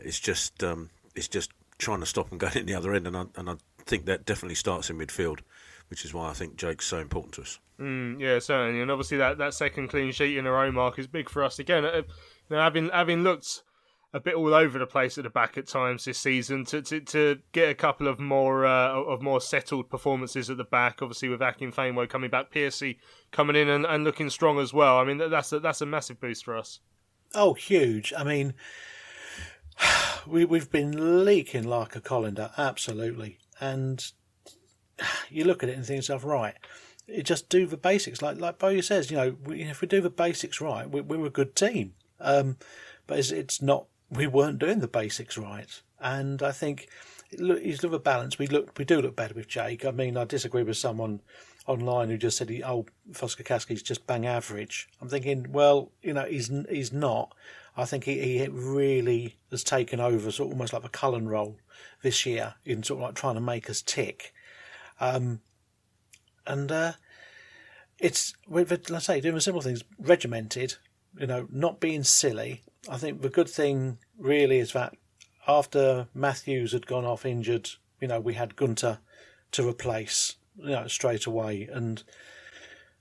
[0.05, 3.17] it's just um, it's just trying to stop them going in the other end, and
[3.17, 5.41] I, and I think that definitely starts in midfield,
[5.89, 7.59] which is why I think Jake's so important to us.
[7.81, 11.07] Mm, yeah, certainly, and obviously that, that second clean sheet in a row mark is
[11.07, 11.85] big for us again.
[11.85, 12.03] Uh,
[12.51, 13.63] you know, having having looked
[14.15, 17.01] a bit all over the place at the back at times this season to to,
[17.01, 21.03] to get a couple of more uh, of more settled performances at the back.
[21.03, 22.99] Obviously, with Akin Akinfenwa coming back, Piercy
[23.31, 24.99] coming in and, and looking strong as well.
[24.99, 26.81] I mean, that's a, that's a massive boost for us.
[27.35, 28.13] Oh, huge!
[28.17, 28.55] I mean,
[30.29, 33.39] we we've been leaking like a colander, absolutely.
[33.61, 34.05] And
[35.31, 36.55] you look at it and think yourself, right,
[37.07, 38.23] you just do the basics.
[38.23, 41.27] Like like Bowyer says, you know, we, if we do the basics right, we, we're
[41.27, 41.95] a good team.
[42.21, 42.57] Um,
[43.07, 43.87] but it's, it's not.
[44.11, 46.89] We weren't doing the basics right, and I think
[47.31, 48.39] he's a balance.
[48.39, 49.85] We look, we do look better with Jake.
[49.85, 51.21] I mean, I disagree with someone
[51.69, 56.51] online who just said, "Oh, Forster-Caskey's just bang average." I'm thinking, well, you know, he's
[56.69, 57.35] he's not.
[57.77, 61.59] I think he, he really has taken over, sort of almost like a Cullen role
[62.03, 64.35] this year in sort of like trying to make us tick.
[64.99, 65.41] Um,
[66.47, 66.93] and uh,
[67.99, 70.75] it's let's say doing simple things, regimented.
[71.19, 72.63] You know, not being silly.
[72.89, 74.95] I think the good thing really is that
[75.47, 78.99] after Matthews had gone off injured, you know, we had Gunter
[79.53, 82.03] to replace, you know, straight away, and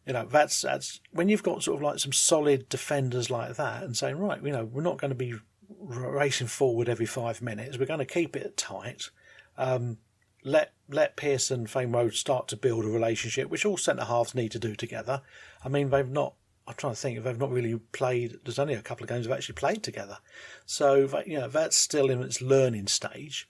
[0.05, 3.83] you know, that's that's when you've got sort of like some solid defenders like that,
[3.83, 5.35] and saying, right, you know, we're not going to be
[5.79, 7.77] racing forward every five minutes.
[7.77, 9.09] We're going to keep it tight.
[9.57, 9.97] Um,
[10.43, 14.59] let let Pearson Famewo start to build a relationship, which all centre halves need to
[14.59, 15.21] do together.
[15.63, 16.35] I mean, they've not.
[16.67, 18.39] I'm trying to think they've not really played.
[18.43, 20.19] There's only a couple of games they've actually played together,
[20.65, 23.47] so you know that's still in its learning stage.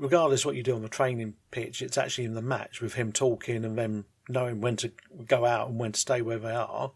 [0.00, 3.12] Regardless what you do on the training pitch, it's actually in the match with him
[3.12, 4.90] talking and them knowing when to
[5.26, 6.92] go out and when to stay where they are.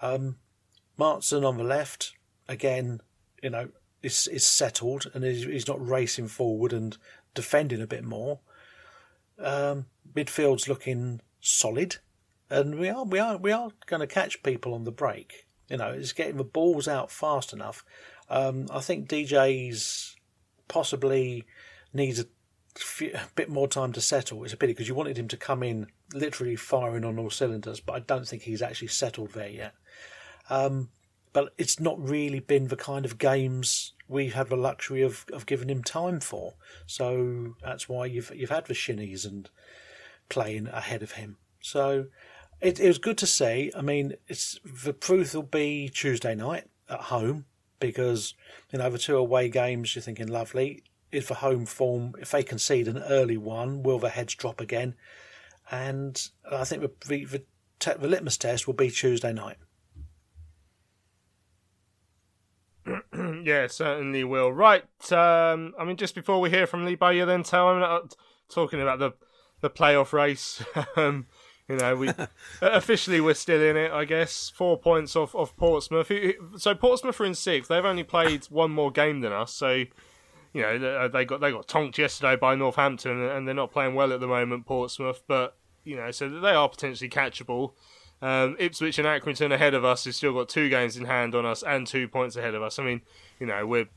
[0.00, 0.36] Um,
[0.98, 2.12] Maatsen on the left,
[2.48, 3.00] again,
[3.42, 3.68] you know,
[4.02, 6.96] is is settled and he's, he's not racing forward and
[7.34, 8.38] defending a bit more.
[9.38, 11.96] Um, midfield's looking solid,
[12.48, 15.46] and we are we are we are going to catch people on the break.
[15.68, 17.84] You know, it's getting the balls out fast enough.
[18.28, 20.16] Um, I think DJ's
[20.68, 21.44] possibly
[21.92, 22.26] needs a,
[22.76, 24.44] few, a, bit more time to settle.
[24.44, 27.80] It's a pity because you wanted him to come in literally firing on all cylinders,
[27.80, 29.74] but I don't think he's actually settled there yet.
[30.48, 30.90] Um,
[31.32, 35.46] but it's not really been the kind of games we have the luxury of, of
[35.46, 36.54] giving him time for.
[36.86, 39.48] So that's why you've you've had the shinnies and
[40.28, 41.36] playing ahead of him.
[41.60, 42.06] So
[42.60, 43.70] it, it was good to see.
[43.76, 47.46] I mean, it's the proof will be Tuesday night at home
[47.78, 48.34] because
[48.72, 49.94] you know the two away games.
[49.94, 50.82] You're thinking lovely.
[51.12, 54.94] If the home form, if they concede an early one, will the heads drop again?
[55.70, 56.20] And
[56.50, 59.56] I think the the, the, the litmus test will be Tuesday night.
[63.44, 64.52] yeah, certainly will.
[64.52, 64.82] Right.
[65.12, 68.00] Um, I mean, just before we hear from Lee Bowyer, then tell him uh,
[68.48, 69.12] talking about the
[69.60, 70.62] the playoff race.
[70.96, 71.26] um,
[71.68, 72.10] you know, we
[72.62, 73.92] officially we're still in it.
[73.92, 76.10] I guess four points off off Portsmouth.
[76.56, 77.68] So Portsmouth are in sixth.
[77.68, 79.54] They've only played one more game than us.
[79.54, 79.84] So
[80.52, 84.12] you know they got they got tonked yesterday by Northampton, and they're not playing well
[84.12, 84.66] at the moment.
[84.66, 87.72] Portsmouth, but you know, so they are potentially catchable.
[88.22, 91.46] Um, Ipswich and Accrington ahead of us have still got two games in hand on
[91.46, 92.78] us and two points ahead of us.
[92.78, 93.00] I mean,
[93.38, 93.88] you know, we're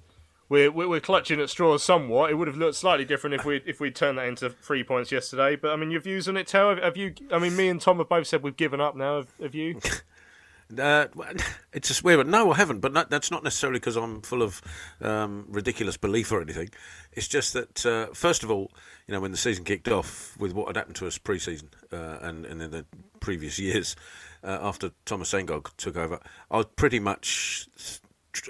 [0.48, 2.30] we're we're clutching at straws somewhat.
[2.30, 5.12] It would have looked slightly different if we if we turned that into three points
[5.12, 5.56] yesterday.
[5.56, 6.76] But I mean, your views on it, Tel?
[6.76, 7.14] Have you?
[7.32, 9.18] I mean, me and Tom have both said we've given up now.
[9.18, 9.80] Have, have you?
[10.78, 11.08] Uh,
[11.74, 12.28] it's just weird.
[12.28, 12.80] No, I haven't.
[12.80, 14.62] But that's not necessarily because I'm full of
[15.02, 16.70] um, ridiculous belief or anything.
[17.12, 18.72] It's just that, uh, first of all,
[19.08, 22.18] you know, when the season kicked off with what had happened to us pre-season uh,
[22.22, 22.86] and, and in the
[23.20, 23.96] previous years
[24.44, 27.68] uh, after Thomas Sandgaard took over, I pretty much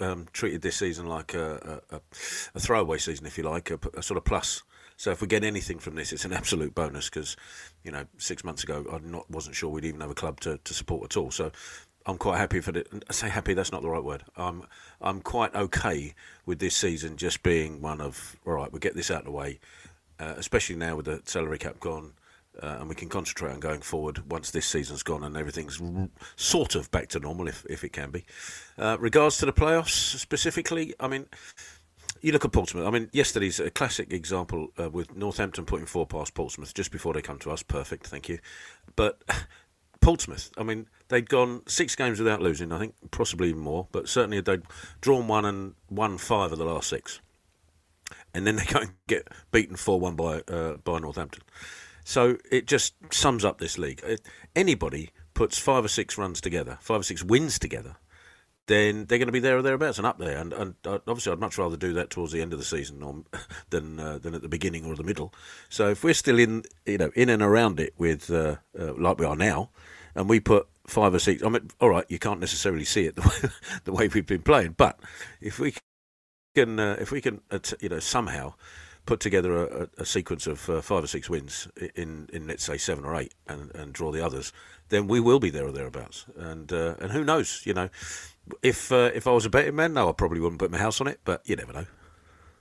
[0.02, 2.02] um, treated this season like a, a,
[2.56, 4.64] a, throwaway season, if you like, a, a sort of plus.
[4.96, 7.36] So if we get anything from this, it's an absolute bonus because,
[7.84, 10.60] you know, six months ago I not wasn't sure we'd even have a club to,
[10.64, 11.32] to support at all.
[11.32, 11.52] So
[12.06, 12.88] I'm quite happy for it.
[13.10, 14.24] I say happy, that's not the right word.
[14.36, 14.64] I'm
[15.02, 16.14] I'm quite okay
[16.46, 18.72] with this season just being one of all right.
[18.72, 19.60] We get this out of the way,
[20.20, 22.14] uh, especially now with the salary cap gone,
[22.62, 25.82] uh, and we can concentrate on going forward once this season's gone and everything's
[26.36, 28.26] sort of back to normal, if if it can be.
[28.78, 31.28] Uh, regards to the playoffs specifically, I mean.
[32.22, 32.88] You look at Portsmouth.
[32.88, 37.14] I mean, yesterday's a classic example uh, with Northampton putting four past Portsmouth just before
[37.14, 37.64] they come to us.
[37.64, 38.40] Perfect, thank you.
[38.96, 39.22] But
[40.04, 44.10] Portsmouth, I mean, they'd gone six games without losing, I think, possibly even more, but
[44.10, 44.64] certainly they'd
[45.00, 47.22] drawn one and won five of the last six.
[48.34, 51.44] And then they go and get beaten 4 1 by, uh, by Northampton.
[52.04, 54.04] So it just sums up this league.
[54.56, 57.96] Anybody puts five or six runs together, five or six wins together,
[58.68, 60.38] then they're going to be there or thereabouts and up there.
[60.38, 63.04] And, and uh, obviously, I'd much rather do that towards the end of the season
[63.04, 63.24] or,
[63.70, 65.34] than uh, than at the beginning or the middle.
[65.70, 69.20] So if we're still in, you know, in and around it with uh, uh, like
[69.20, 69.70] we are now,
[70.16, 71.44] and we put five or six.
[71.44, 73.50] I mean, all right, you can't necessarily see it the way,
[73.86, 75.00] the way we've been playing, but
[75.42, 75.74] if we
[76.56, 77.42] can, uh, if we can,
[77.80, 78.54] you know, somehow
[79.06, 82.78] put together a, a sequence of uh, five or six wins in, in let's say
[82.78, 84.54] seven or eight, and, and draw the others,
[84.94, 86.26] then we will be there or thereabouts.
[86.38, 87.90] And uh, and who knows, you know,
[88.62, 91.02] if uh, if I was a betting man, no, I probably wouldn't put my house
[91.02, 91.86] on it, but you never know.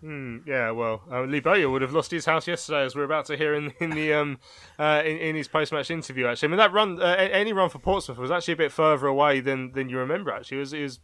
[0.01, 3.27] Hmm, yeah, well, uh, Lee Bowyer would have lost his house yesterday, as we're about
[3.27, 4.39] to hear in in the um
[4.79, 6.27] uh, in, in his post match interview.
[6.27, 9.07] Actually, I mean that run, uh, any run for Portsmouth was actually a bit further
[9.07, 10.33] away than than you remember.
[10.33, 11.01] Actually, it was, it was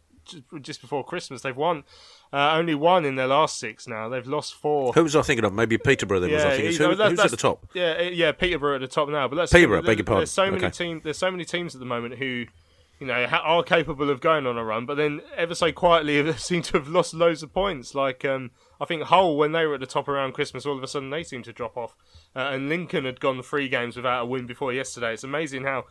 [0.60, 1.42] just before Christmas.
[1.42, 1.84] They've won
[2.32, 3.86] uh, only one in their last six.
[3.86, 4.92] Now they've lost four.
[4.92, 5.52] Who was I thinking of?
[5.52, 6.20] Maybe Peterborough.
[6.20, 6.76] Then yeah, was I thinking.
[6.76, 7.66] Who, who's at the top?
[7.74, 9.28] Yeah, yeah, Peterborough at the top now.
[9.28, 9.82] But that's Peterborough.
[9.82, 10.20] Beg your pardon.
[10.20, 11.02] There's so many teams.
[11.02, 12.46] There's so many teams at the moment who
[13.00, 16.62] you know, are capable of going on a run, but then ever so quietly seem
[16.62, 17.94] to have lost loads of points.
[17.94, 20.82] Like um, I think Hull, when they were at the top around Christmas, all of
[20.82, 21.94] a sudden they seemed to drop off,
[22.34, 25.12] uh, and Lincoln had gone three games without a win before yesterday.
[25.12, 25.84] It's amazing how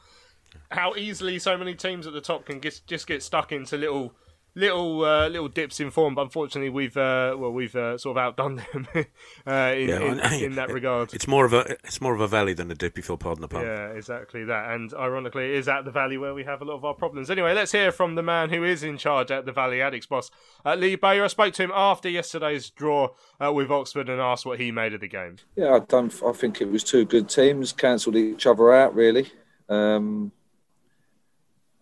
[0.71, 4.13] how easily so many teams at the top can just just get stuck into little
[4.57, 8.23] little uh, little dips in form, but unfortunately we've uh, well we've uh, sort of
[8.23, 11.13] outdone them uh, in, yeah, in, in, that regard.
[11.13, 13.41] It's more of a it's more of a valley than a dip, if you'll pardon
[13.41, 13.61] the pun.
[13.61, 14.71] Yeah, exactly that.
[14.71, 17.29] And ironically, it is at the valley where we have a lot of our problems.
[17.29, 20.31] Anyway, let's hear from the man who is in charge at the Valley Addicks boss,
[20.65, 21.23] uh, Lee Bowyer.
[21.23, 23.09] I spoke to him after yesterday's draw
[23.43, 25.37] uh, with Oxford and asked what he made of the game.
[25.55, 26.13] Yeah, I don't.
[26.25, 29.31] I think it was two good teams cancelled each other out really.
[29.69, 30.31] Um,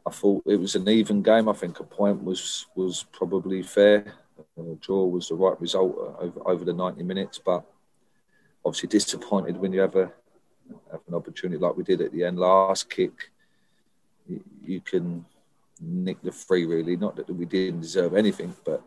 [0.08, 1.50] I thought it was an even game.
[1.50, 4.14] I think a point was was probably fair.
[4.58, 7.64] A draw was the right result over, over the 90 minutes, but
[8.64, 10.12] obviously disappointed when you have a
[10.92, 12.40] have an opportunity like we did at the end.
[12.40, 13.32] Last kick,
[14.28, 15.26] you, you can
[15.82, 16.66] nick the free.
[16.66, 18.84] Really, not that we didn't deserve anything, but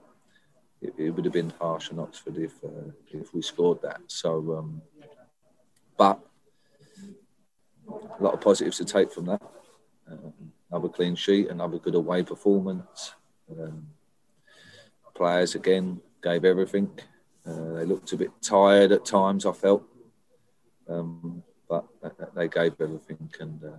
[0.81, 4.01] it, it would have been harsh on Oxford if uh, if we scored that.
[4.07, 4.83] So, um,
[5.97, 6.21] but
[7.89, 9.43] a lot of positives to take from that.
[10.11, 13.15] Um, another clean sheet, another good away performance.
[13.51, 13.89] Um,
[15.15, 16.91] players again gave everything.
[17.47, 19.47] Uh, they looked a bit tired at times.
[19.47, 19.83] I felt,
[20.89, 21.87] um, but
[22.35, 23.77] they gave everything, and uh,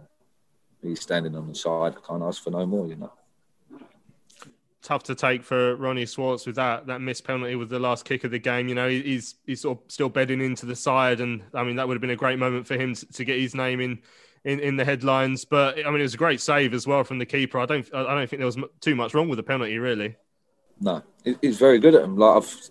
[0.81, 1.95] he's standing on the side.
[1.97, 3.11] I can't ask for no more, you know
[4.81, 8.23] tough to take for Ronnie Schwartz with that that missed penalty with the last kick
[8.23, 8.67] of the game.
[8.67, 11.87] You know, he's he's sort of still bedding into the side, and I mean that
[11.87, 13.99] would have been a great moment for him to, to get his name in,
[14.45, 15.45] in in the headlines.
[15.45, 17.59] But I mean, it was a great save as well from the keeper.
[17.59, 20.15] I don't I don't think there was too much wrong with the penalty, really.
[20.81, 21.03] No,
[21.41, 22.17] he's very good at them.
[22.17, 22.69] Like I've,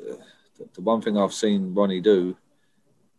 [0.75, 2.37] the one thing I've seen Ronnie do,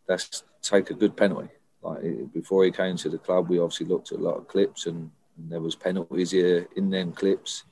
[0.08, 1.50] that's take a good penalty.
[1.82, 2.02] Like
[2.34, 5.12] before he came to the club, we obviously looked at a lot of clips, and,
[5.38, 7.64] and there was penalties here in them clips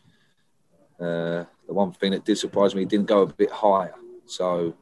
[0.99, 3.93] uh, the one thing that did surprise me, he didn't go a bit higher.
[4.25, 4.75] So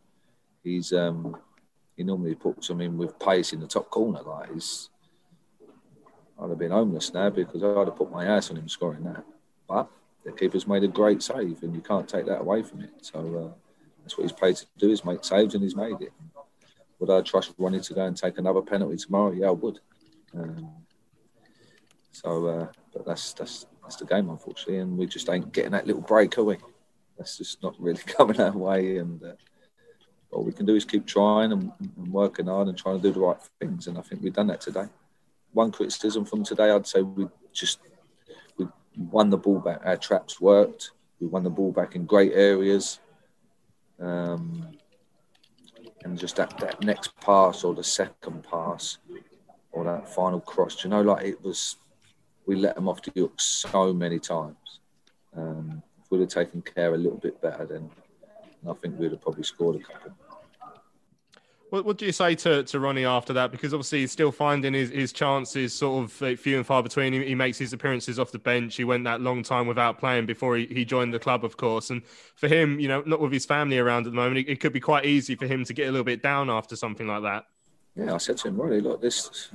[0.63, 1.37] he's um,
[1.95, 4.21] he normally puts him in with pace in the top corner.
[4.21, 4.89] Like he's,
[6.41, 9.23] I'd have been homeless now because I'd have put my ass on him scoring that.
[9.67, 9.89] But
[10.23, 12.91] the keeper's made a great save, and you can't take that away from it.
[13.01, 13.53] So uh,
[14.01, 16.11] that's what he's paid to do: is make saves, and he's made it.
[16.99, 19.31] Would I trust Ronnie to go and take another penalty tomorrow?
[19.31, 19.79] Yeah, I would.
[20.33, 20.71] Um,
[22.11, 25.85] so, uh, but that's that's that's the game, unfortunately, and we just ain't getting that
[25.85, 26.57] little break, are we?
[27.17, 29.33] That's just not really coming our way, and uh,
[30.31, 33.13] all we can do is keep trying and, and, working hard and trying to do
[33.13, 34.87] the right things, and I think we've done that today.
[35.55, 37.79] One criticism from today, I'd say we just
[38.57, 39.79] we won the ball back.
[39.85, 40.91] Our traps worked.
[41.21, 42.99] We won the ball back in great areas.
[44.01, 44.67] Um,
[46.03, 48.97] and just that, that next pass or the second pass
[49.71, 51.77] or that final cross, you know, like it was
[52.45, 54.81] we let them off the hook so many times.
[55.37, 57.89] Um, if we'd have taken care a little bit better, then
[58.69, 60.11] I think we'd have probably scored a couple.
[61.75, 63.51] What, what do you say to, to Ronnie after that?
[63.51, 67.11] Because obviously he's still finding his, his chances sort of few and far between.
[67.11, 68.77] He, he, makes his appearances off the bench.
[68.77, 71.89] He went that long time without playing before he, he joined the club, of course.
[71.89, 72.01] And
[72.35, 74.71] for him, you know, not with his family around at the moment, it, it could
[74.71, 77.43] be quite easy for him to get a little bit down after something like that.
[77.93, 79.49] Yeah, I said to him, Ronnie, look, this,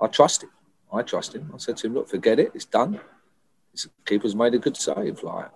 [0.00, 0.50] I trust him.
[0.92, 1.52] I trust him.
[1.54, 2.50] I said to him, look, forget it.
[2.52, 2.98] It's done.
[3.74, 5.22] The keeper's made a good save.
[5.22, 5.50] Like,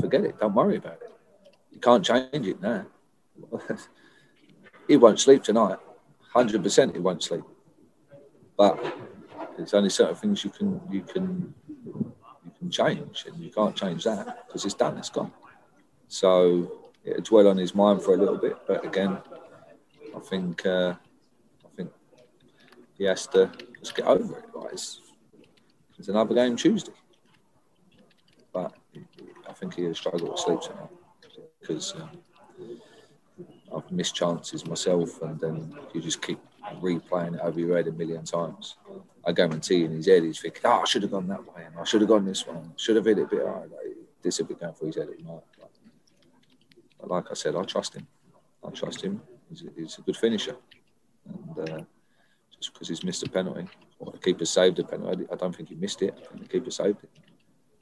[0.00, 0.40] forget it.
[0.40, 1.12] Don't worry about it.
[1.72, 2.86] You can't change it now.
[4.88, 5.78] he won't sleep tonight.
[6.32, 7.44] Hundred percent, he won't sleep.
[8.56, 8.78] But
[9.56, 11.54] there's only certain things you can you can
[11.86, 12.14] you
[12.58, 14.98] can change, and you can't change that because it's done.
[14.98, 15.32] It's gone.
[16.08, 19.18] So it'll dwell on his mind for a little bit, but again,
[20.14, 20.94] I think uh,
[21.64, 21.90] I think
[22.96, 24.44] he has to just get over it.
[24.54, 25.00] Like it's,
[25.98, 26.92] it's another game Tuesday.
[28.52, 28.74] But
[29.48, 30.90] I think he'll struggle to sleep tonight
[31.60, 32.10] because um,
[33.74, 36.38] I've missed chances myself, and then you just keep
[36.80, 38.76] replaying it over your head a million times.
[39.26, 41.78] I guarantee in his head he's thinking, "Oh, I should have gone that way, and
[41.78, 44.38] I should have gone this way, should have hit it a bit higher." Like, this
[44.38, 45.42] would be going through his head at night.
[47.00, 48.06] But like I said, I trust him.
[48.64, 49.20] I trust him.
[49.48, 50.56] He's a, he's a good finisher,
[51.26, 51.84] and uh,
[52.56, 55.26] just because he's missed a penalty or the keeper saved a penalty.
[55.32, 56.14] I don't think he missed it.
[56.16, 57.10] I think the keeper saved it.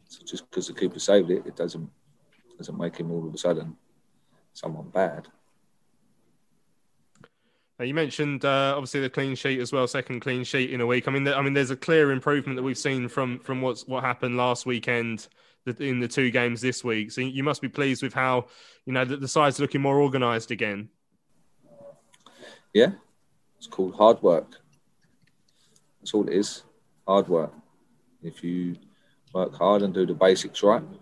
[0.08, 1.90] So just because the keeper saved it, it doesn't
[2.58, 3.76] doesn't make him all of a sudden
[4.52, 5.28] someone bad.
[7.80, 11.08] You mentioned uh, obviously the clean sheet as well, second clean sheet in a week.
[11.08, 14.04] I mean, I mean, there's a clear improvement that we've seen from from what's what
[14.04, 15.28] happened last weekend
[15.78, 17.10] in the two games this week.
[17.10, 18.46] So you must be pleased with how
[18.84, 20.90] you know the, the side's looking more organised again.
[22.74, 22.92] Yeah,
[23.56, 24.56] it's called hard work.
[26.00, 26.64] That's all it is.
[27.06, 27.52] Hard work.
[28.22, 28.76] If you
[29.32, 30.82] work hard and do the basics right.
[30.82, 30.98] Um,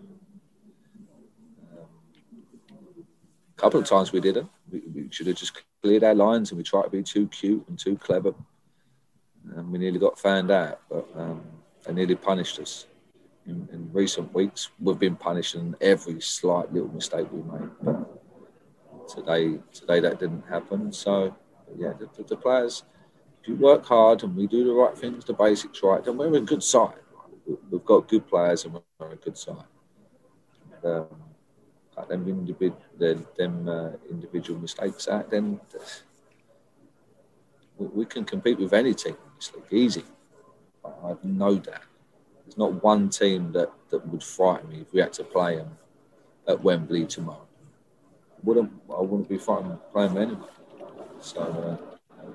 [3.57, 4.49] a couple of times we didn't.
[4.71, 7.65] We, we, should have just cleared our lines and we tried to be too cute
[7.67, 8.33] and too clever.
[9.55, 11.41] And we nearly got found out, but um,
[11.85, 12.87] they nearly punished us.
[13.47, 17.69] In, in, recent weeks, we've been punishing every slight little mistake we made.
[17.81, 20.91] But today, today that didn't happen.
[20.91, 21.35] So,
[21.75, 22.83] yeah, the, the, the players
[23.41, 26.33] if you work hard and we do the right things, the basics right, then we're
[26.35, 26.95] a good side.
[27.71, 29.63] We've got good players and we're a good side.
[30.83, 31.07] Um,
[32.07, 35.59] them individual, them uh, individual mistakes out, then
[37.77, 40.03] we, we, can compete with any team in this league, easy.
[40.85, 41.81] I have no doubt.
[42.45, 45.77] There's not one team that, that would frighten me if we had to play them
[46.47, 47.47] at Wembley tomorrow.
[48.35, 50.47] I wouldn't I wouldn't be frightened playing them anyway.
[51.19, 52.33] So uh,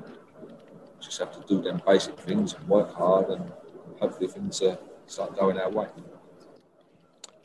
[1.00, 3.52] just have to do them basic things and work hard, and
[4.00, 5.88] hopefully things uh, start going our way.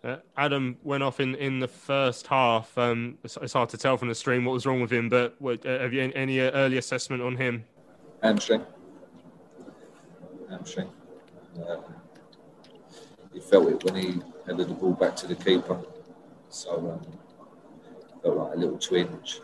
[0.03, 2.77] Uh, Adam went off in, in the first half.
[2.77, 5.35] Um, it's, it's, hard to tell from the stream what was wrong with him, but
[5.39, 7.65] what, uh, have you any, any early assessment on him?
[8.23, 8.63] Hamstring.
[10.49, 10.89] Hamstring.
[11.67, 11.83] Um,
[13.33, 15.81] he felt it when he headed the ball back to the keeper.
[16.47, 17.17] So um,
[18.23, 19.41] felt like a little twinge.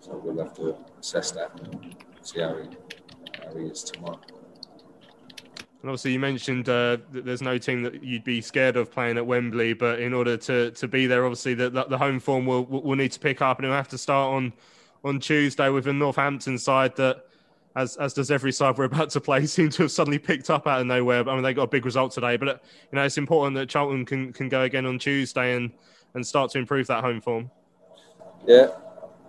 [0.00, 2.68] So we'll have to assess that and see how he,
[3.42, 4.20] how he is tomorrow.
[5.82, 9.16] And obviously, you mentioned uh, that there's no team that you'd be scared of playing
[9.16, 12.64] at Wembley, but in order to, to be there, obviously, the, the home form will
[12.64, 14.52] will need to pick up, and it'll have to start on
[15.02, 17.24] on Tuesday with a Northampton side that,
[17.74, 20.68] as as does every side we're about to play, seem to have suddenly picked up
[20.68, 21.28] out of nowhere.
[21.28, 22.62] I mean, they got a big result today, but
[22.92, 25.72] you know it's important that Charlton can can go again on Tuesday and
[26.14, 27.50] and start to improve that home form.
[28.46, 28.68] Yeah,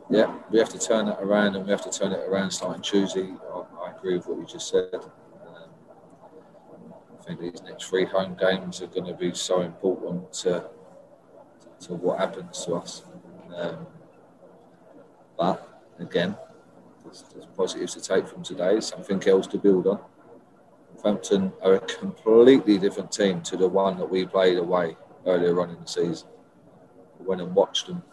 [0.07, 2.83] yeah, we have to turn it around, and we have to turn it around starting
[2.83, 3.33] Tuesday.
[3.51, 5.03] I agree with what you just said.
[7.23, 10.65] I think these next three home games are going to be so important to,
[11.81, 13.03] to what happens to us.
[13.55, 13.87] Um,
[15.37, 16.35] but again,
[17.01, 20.01] there's, there's, positives to take from today, something else to build on.
[20.95, 25.69] Northampton are a completely different team to the one that we played away earlier on
[25.69, 26.27] in the season.
[27.21, 28.03] I went and watched them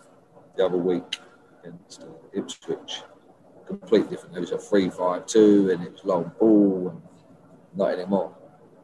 [0.57, 1.19] the other week
[1.65, 3.03] against Ipswich.
[3.67, 4.37] Completely different.
[4.37, 7.03] It was a 3 5 2 and it was long ball and
[7.77, 8.37] not anymore.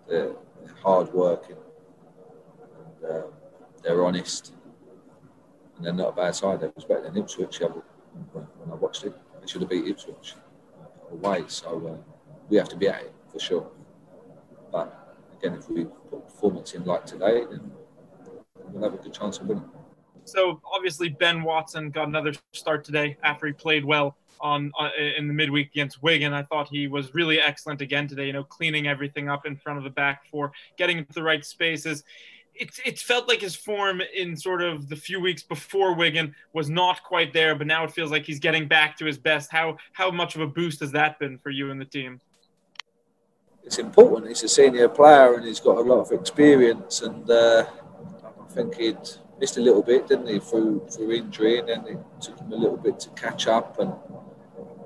[0.08, 0.32] They're,
[0.64, 1.56] they're hard working,
[3.02, 3.22] and uh,
[3.82, 4.52] they're honest,
[5.76, 6.60] and they're not a bad side.
[6.60, 9.14] They was better than Ipswich when I watched it.
[9.40, 10.34] They should have beat Ipswich
[11.10, 12.12] away, so uh,
[12.48, 13.66] we have to be at it for sure.
[14.72, 17.72] But again, if we put performance in like today, then
[18.70, 19.68] we'll have a good chance of winning.
[20.26, 25.28] So obviously Ben Watson got another start today after he played well on uh, in
[25.28, 26.32] the midweek against Wigan.
[26.32, 28.26] I thought he was really excellent again today.
[28.26, 31.44] You know, cleaning everything up in front of the back four, getting into the right
[31.44, 32.02] spaces.
[32.54, 36.68] It's it felt like his form in sort of the few weeks before Wigan was
[36.68, 39.50] not quite there, but now it feels like he's getting back to his best.
[39.50, 42.20] How how much of a boost has that been for you and the team?
[43.62, 44.28] It's important.
[44.28, 47.66] He's a senior player and he's got a lot of experience, and uh,
[48.24, 48.98] I think he'd
[49.40, 52.56] missed a little bit, didn't he, through through injury, and then it took him a
[52.56, 53.92] little bit to catch up and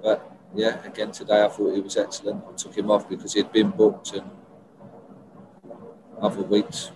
[0.02, 2.42] but yeah, again today I thought he was excellent.
[2.48, 4.28] I took him off because he'd been booked, and
[6.20, 6.90] other weeks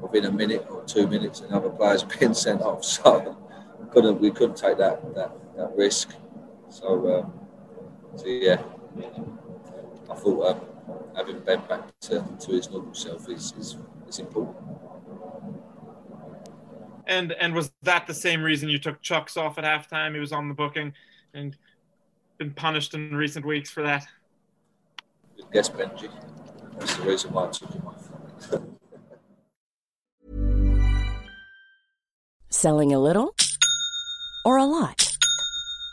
[0.00, 2.84] within a minute or two minutes, another player's been sent off.
[2.84, 3.36] So
[3.92, 6.14] couldn't we couldn't take that that, that risk.
[6.70, 7.32] So, um,
[8.16, 8.62] so yeah,
[10.10, 10.60] I thought um,
[11.16, 13.76] having Ben back to, to his normal self is, is,
[14.06, 14.56] is important.
[17.08, 20.14] And and was that the same reason you took Chuks off at halftime?
[20.14, 20.92] He was on the booking,
[21.34, 21.56] and
[22.36, 24.06] been punished in recent weeks for that.
[25.52, 26.10] Yes, Benji.
[26.78, 28.10] That's the reason why I took him off.
[32.50, 33.34] Selling a little
[34.44, 35.07] or a lot?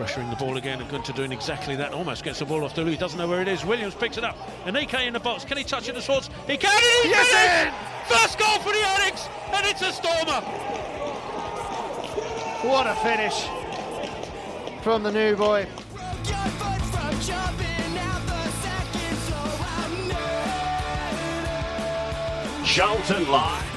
[0.00, 1.92] Ushering the ball again and Gunter doing exactly that.
[1.92, 3.66] Almost gets the ball off the He doesn't know where it is.
[3.66, 4.36] Williams picks it up.
[4.64, 5.44] Aneke in the box.
[5.44, 6.30] Can he touch it to Schwartz?
[6.46, 6.72] He can!
[7.02, 7.66] He's yes!
[7.66, 8.16] in!
[8.16, 10.40] First goal for the Addicks, and it's a stormer.
[12.66, 13.46] What a finish
[14.82, 15.66] from the new boy.
[22.64, 23.69] Charlton Live.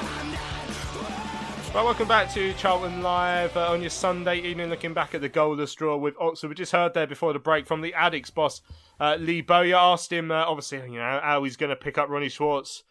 [1.74, 5.28] Well, welcome back to Charlton Live uh, on your Sunday evening, looking back at the
[5.28, 6.46] goalless draw with Oxford.
[6.46, 8.62] We just heard there before the break from the Addicks boss,
[9.00, 9.74] uh, Lee Bowyer.
[9.74, 12.84] Asked him, uh, obviously, you know, how he's going to pick up Ronnie Schwartz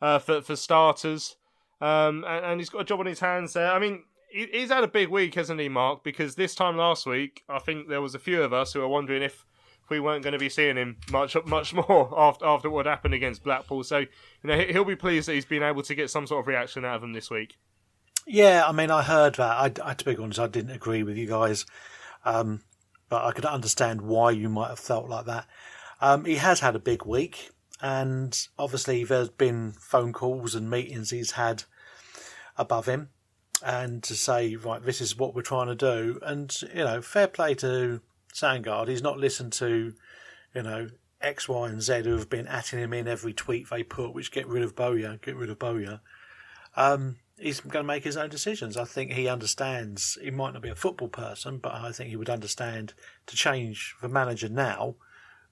[0.00, 1.36] uh, for, for starters.
[1.82, 3.70] Um, and, and, he's got a job on his hands there.
[3.70, 6.02] I mean, he, he's had a big week, hasn't he, Mark?
[6.02, 8.88] Because this time last week, I think there was a few of us who were
[8.88, 9.44] wondering if
[9.90, 13.44] we weren't going to be seeing him much much more after after what happened against
[13.44, 13.84] Blackpool.
[13.84, 14.08] So you
[14.44, 16.96] know he'll be pleased that he's been able to get some sort of reaction out
[16.96, 17.58] of him this week.
[18.32, 19.42] Yeah, I mean, I heard that.
[19.82, 21.66] I, I to be honest, I didn't agree with you guys,
[22.24, 22.62] um,
[23.08, 25.48] but I could understand why you might have felt like that.
[26.00, 27.50] Um, he has had a big week,
[27.82, 31.64] and obviously there's been phone calls and meetings he's had
[32.56, 33.08] above him,
[33.64, 37.26] and to say, right, this is what we're trying to do, and you know, fair
[37.26, 38.00] play to
[38.32, 38.86] Sandgaard.
[38.86, 39.92] He's not listened to,
[40.54, 40.88] you know,
[41.20, 44.30] X, Y, and Z who have been atting him in every tweet they put, which
[44.30, 45.98] get rid of Bowyer, get rid of Bowyer.
[46.76, 48.76] Um, he's going to make his own decisions.
[48.76, 50.18] I think he understands.
[50.22, 52.94] He might not be a football person, but I think he would understand
[53.26, 54.96] to change the manager now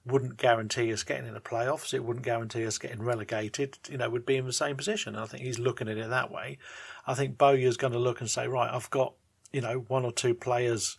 [0.05, 1.93] wouldn't guarantee us getting in the playoffs.
[1.93, 3.77] It wouldn't guarantee us getting relegated.
[3.89, 5.15] You know, would be in the same position.
[5.15, 6.57] I think he's looking at it that way.
[7.05, 9.13] I think Bowyer's going to look and say, right, I've got
[9.51, 10.97] you know one or two players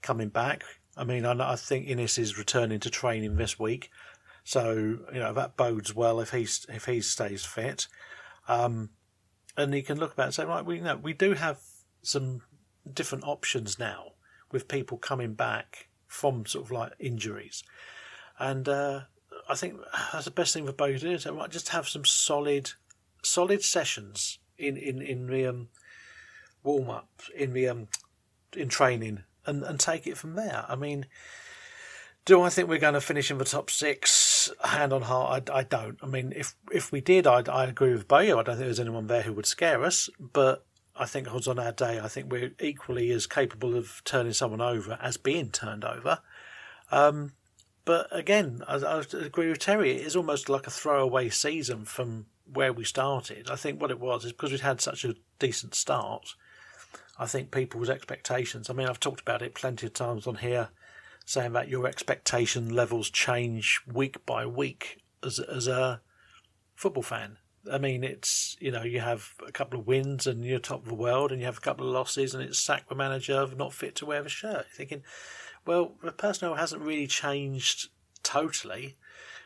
[0.00, 0.64] coming back.
[0.96, 3.90] I mean, I, I think Inniss is returning to training this week,
[4.44, 4.74] so
[5.12, 7.88] you know that bodes well if he's if he stays fit.
[8.48, 8.90] Um,
[9.56, 11.60] and he can look about and say, right, we you know we do have
[12.02, 12.42] some
[12.92, 14.12] different options now
[14.50, 17.62] with people coming back from sort of like injuries,
[18.38, 19.00] and uh,
[19.48, 19.80] I think
[20.12, 21.18] that's the best thing for both to do.
[21.18, 22.70] So, right, just have some solid,
[23.22, 25.68] solid sessions in in in the um,
[26.62, 27.88] warm up, in the um,
[28.56, 30.64] in training, and and take it from there.
[30.68, 31.06] I mean.
[32.24, 34.31] Do I think we're going to finish in the top six?
[34.64, 35.98] Hand on heart, I, I don't.
[36.02, 38.38] I mean, if if we did, I'd, I agree with Bowyer.
[38.38, 40.08] I don't think there's anyone there who would scare us.
[40.18, 40.64] But
[40.96, 44.60] I think odds on our day, I think we're equally as capable of turning someone
[44.60, 46.20] over as being turned over.
[46.90, 47.32] Um,
[47.84, 49.92] but again, I, I agree with Terry.
[49.92, 53.50] It is almost like a throwaway season from where we started.
[53.50, 56.34] I think what it was is because we'd had such a decent start.
[57.18, 58.68] I think people's expectations.
[58.68, 60.68] I mean, I've talked about it plenty of times on here
[61.24, 66.00] saying that your expectation levels change week by week as as a
[66.74, 67.38] football fan.
[67.70, 70.88] I mean, it's you know you have a couple of wins and you're top of
[70.88, 73.56] the world, and you have a couple of losses, and it's sack the manager of
[73.56, 74.66] not fit to wear the shirt.
[74.66, 75.02] You're thinking,
[75.64, 77.88] well, the personnel hasn't really changed
[78.22, 78.96] totally.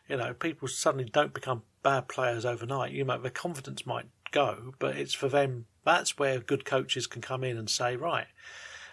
[0.09, 2.93] You know, people suddenly don't become bad players overnight.
[2.93, 5.67] You know, their confidence might go, but it's for them.
[5.85, 8.27] That's where good coaches can come in and say, right,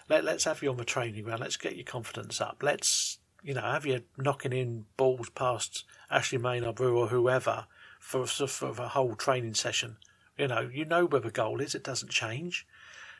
[0.09, 1.41] let, let's have you on the training ground.
[1.41, 2.61] Let's get your confidence up.
[2.61, 7.65] Let's, you know, have you knocking in balls past Ashley Maynard or whoever
[7.99, 9.97] for, for the whole training session.
[10.37, 11.73] You know, you know where the goal is.
[11.73, 12.67] It doesn't change.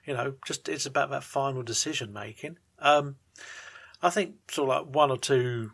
[0.05, 2.57] You know, just it's about that final decision making.
[2.79, 3.15] Um,
[4.01, 5.71] I think sort of like one or two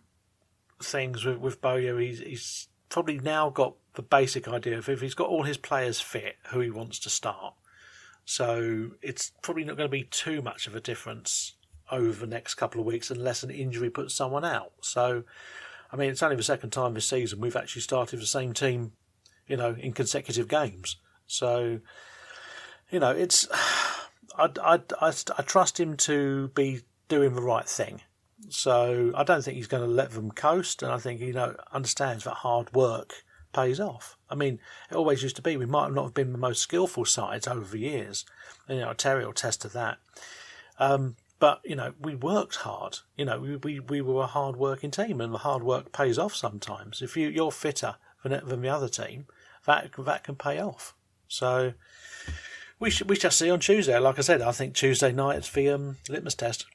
[0.82, 5.16] things with, with Bowyer, he's, he's probably now got the basic idea of if he's
[5.16, 7.56] got all his players fit, who he wants to start.
[8.30, 11.56] So it's probably not going to be too much of a difference
[11.92, 14.72] over the next couple of weeks unless an injury puts someone out.
[14.82, 15.24] So,
[15.92, 18.92] I mean, it's only the second time this season we've actually started the same team,
[19.48, 20.98] you know, in consecutive games.
[21.26, 21.80] So,
[22.92, 23.48] you know, it's.
[24.38, 28.02] I, I, I, I trust him to be doing the right thing.
[28.50, 31.34] So I don't think he's going to let them coast, and I think he you
[31.34, 33.24] know understands that hard work
[33.54, 34.18] pays off.
[34.30, 35.58] I mean, it always used to be.
[35.58, 38.26] We might not have been the most skillful sides over the years.
[38.68, 39.98] And, you know, Terry will test to that.
[40.78, 43.00] Um, but you know, we worked hard.
[43.16, 46.20] You know, we, we, we were a hard working team, and the hard work pays
[46.20, 47.02] off sometimes.
[47.02, 49.26] If you you're fitter than, than the other team,
[49.66, 50.94] that that can pay off.
[51.28, 51.74] So
[52.80, 53.98] we should we shall see on Tuesday.
[53.98, 56.66] Like I said, I think Tuesday night is the um, litmus test.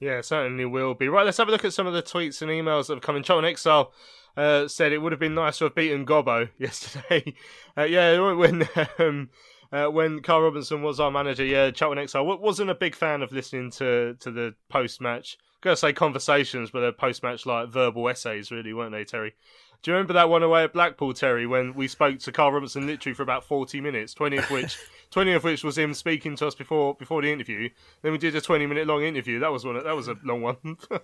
[0.00, 1.08] Yeah, certainly will be.
[1.08, 3.16] Right, let's have a look at some of the tweets and emails that have come
[3.16, 3.24] in.
[3.24, 3.92] Charlton Exile
[4.36, 7.34] uh, said it would have been nice to have beaten Gobbo yesterday.
[7.76, 8.68] uh, yeah, when
[8.98, 9.30] um,
[9.72, 13.32] uh, when Karl Robinson was our manager, yeah, Charlton Exile wasn't a big fan of
[13.32, 15.36] listening to, to the post match.
[15.60, 19.34] Gotta say conversations, but they're post match like verbal essays, really, weren't they, Terry?
[19.82, 22.86] Do you remember that one away at Blackpool, Terry, when we spoke to Karl Robinson
[22.86, 24.76] literally for about forty minutes, twenty of which
[25.10, 27.70] twenty of which was him speaking to us before before the interview.
[28.02, 29.38] Then we did a twenty minute long interview.
[29.38, 29.82] That was one.
[29.82, 30.56] That was a long one.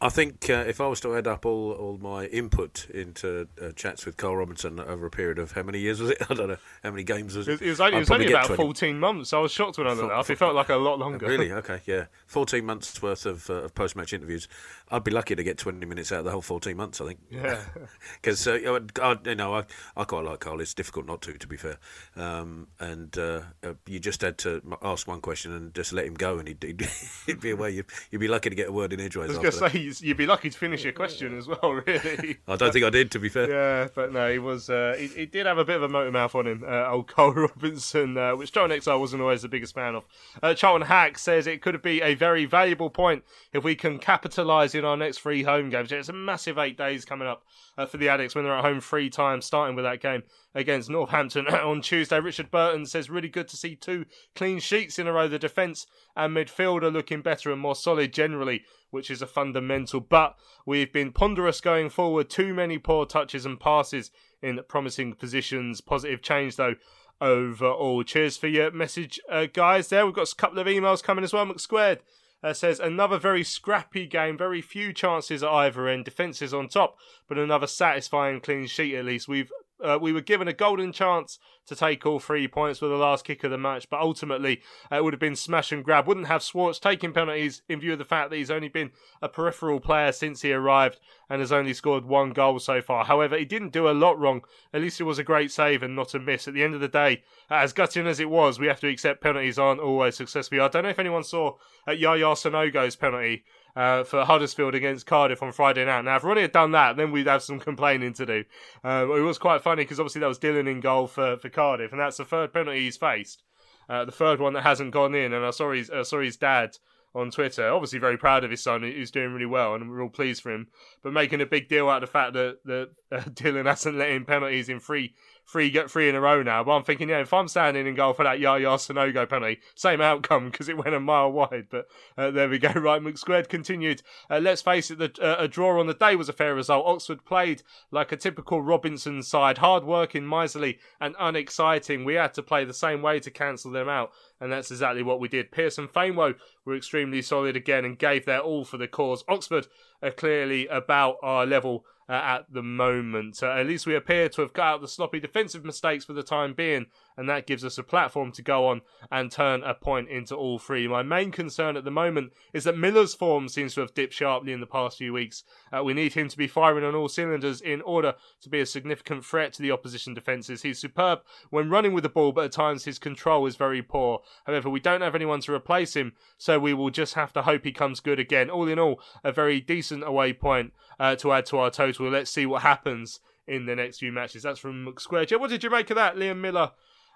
[0.00, 3.72] I think uh, if I was to add up all, all my input into uh,
[3.72, 6.18] chats with Karl Robinson over a period of how many years was it?
[6.30, 7.62] I don't know how many games was it.
[7.62, 8.62] It was only, it was only about 20.
[8.62, 9.32] fourteen months.
[9.32, 10.28] I was shocked when I looked up.
[10.30, 11.26] It felt like a lot longer.
[11.26, 11.50] Really?
[11.50, 12.06] Okay, yeah.
[12.26, 14.48] 14 months worth of, uh, of post match interviews.
[14.90, 17.20] I'd be lucky to get 20 minutes out of the whole 14 months, I think.
[17.30, 17.60] Yeah.
[18.22, 19.64] Because, uh, you know, I, you know I,
[19.96, 20.60] I quite like Karl.
[20.60, 21.78] It's difficult not to, to be fair.
[22.16, 26.14] Um, and uh, uh, you just had to ask one question and just let him
[26.14, 26.88] go, and he'd, he'd,
[27.26, 27.72] he'd be away.
[27.72, 29.30] You'd, you'd be lucky to get a word in edgeways.
[29.30, 29.46] I edgeways.
[29.46, 29.90] was after going that.
[29.90, 31.56] to say you'd be lucky to finish your question as well.
[31.86, 32.38] Really.
[32.48, 33.50] I don't think I did, to be fair.
[33.50, 34.68] Yeah, but no, he was.
[34.70, 37.06] Uh, he, he did have a bit of a motor mouth on him, uh, old
[37.06, 40.04] Karl Robinson, uh, which Charlton Exile wasn't always the biggest fan of.
[40.42, 44.74] Uh, Charlton Hack says it could be a very valuable point if we can capitalise
[44.74, 45.92] in our next three home games.
[45.92, 47.44] It's a massive eight days coming up
[47.88, 50.22] for the Addicks when they're at home three times, starting with that game
[50.54, 52.20] against Northampton on Tuesday.
[52.20, 55.28] Richard Burton says really good to see two clean sheets in a row.
[55.28, 60.00] The defence and midfield are looking better and more solid generally, which is a fundamental.
[60.00, 62.30] But we've been ponderous going forward.
[62.30, 64.10] Too many poor touches and passes
[64.42, 65.80] in promising positions.
[65.80, 66.74] Positive change though
[67.20, 68.02] overall.
[68.02, 69.88] Cheers for your message, uh, guys.
[69.88, 71.46] There we've got a couple of emails coming as well.
[71.46, 72.00] McSquared
[72.46, 76.04] uh, says another very scrappy game, very few chances at either end.
[76.04, 76.96] Defences on top,
[77.28, 79.26] but another satisfying clean sheet at least.
[79.26, 79.50] We've
[79.82, 83.24] uh, we were given a golden chance to take all three points with the last
[83.24, 86.06] kick of the match, but ultimately uh, it would have been smash and grab.
[86.06, 89.28] Wouldn't have Schwartz taking penalties in view of the fact that he's only been a
[89.28, 90.98] peripheral player since he arrived
[91.28, 93.04] and has only scored one goal so far.
[93.04, 94.42] However, he didn't do a lot wrong.
[94.72, 96.46] At least it was a great save and not a miss.
[96.46, 99.22] At the end of the day, as gutting as it was, we have to accept
[99.22, 100.60] penalties aren't always successful.
[100.60, 101.56] I don't know if anyone saw
[101.88, 103.44] uh, Yaya Sanogo's penalty
[103.76, 106.02] uh, for Huddersfield against Cardiff on Friday night.
[106.02, 108.44] Now, if Ronnie had done that, then we'd have some complaining to do.
[108.82, 111.92] Um, it was quite funny because obviously that was Dillon in goal for, for Cardiff,
[111.92, 113.42] and that's the third penalty he's faced.
[113.88, 116.36] Uh, the third one that hasn't gone in, and I saw his, uh, saw his
[116.36, 116.78] dad
[117.14, 120.08] on Twitter, obviously very proud of his son, who's doing really well, and we're all
[120.08, 120.68] pleased for him,
[121.02, 124.10] but making a big deal out of the fact that, that uh, Dillon hasn't let
[124.10, 125.14] in penalties in three
[125.46, 126.64] three get three in a row now.
[126.64, 130.00] But I'm thinking, yeah, if I'm standing in goal for that Yaya Sanogo penalty, same
[130.00, 131.66] outcome because it went a mile wide.
[131.70, 131.86] But
[132.16, 132.72] uh, there we go.
[132.86, 134.02] Right, McSquared continued.
[134.30, 136.86] Uh, let's face it, the, uh, a draw on the day was a fair result.
[136.86, 142.04] Oxford played like a typical Robinson side, hard working, miserly, and unexciting.
[142.04, 144.12] We had to play the same way to cancel them out.
[144.40, 145.50] And that's exactly what we did.
[145.50, 149.24] Pearce and Famewo were extremely solid again and gave their all for the cause.
[149.26, 149.66] Oxford
[150.02, 153.42] are clearly about our level uh, at the moment.
[153.42, 156.22] Uh, at least we appear to have cut out the sloppy defensive mistakes for the
[156.22, 156.86] time being,
[157.16, 160.58] and that gives us a platform to go on and turn a point into all
[160.58, 160.86] three.
[160.86, 164.52] My main concern at the moment is that Millar's form seems to have dipped sharply
[164.52, 165.44] in the past few weeks.
[165.72, 168.66] Uh, we need him to be firing on all cylinders in order to be a
[168.66, 170.62] significant threat to the opposition defences.
[170.62, 174.20] He's superb when running with the ball, but at times his control is very poor.
[174.44, 177.64] However, we don't have anyone to replace him, so we will just have to hope
[177.64, 178.50] he comes good again.
[178.50, 182.10] All in all, a very decent away point uh, to add to our total.
[182.10, 184.42] Let's see what happens in the next few matches.
[184.42, 185.38] That's from McSquare.
[185.38, 186.72] What did you make of that, Liam Millar?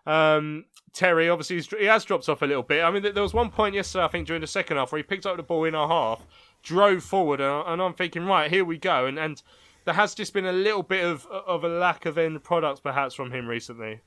[0.06, 2.82] Um, Terry, obviously, he has dropped off a little bit.
[2.82, 5.02] I mean, there was one point yesterday, I think, during the second half, where he
[5.02, 6.26] picked up the ball in our half,
[6.62, 9.06] drove forward, and, and I'm thinking, right, here we go.
[9.06, 9.40] And, and
[9.84, 13.14] there has just been a little bit of of a lack of end products, perhaps,
[13.14, 14.00] from him recently.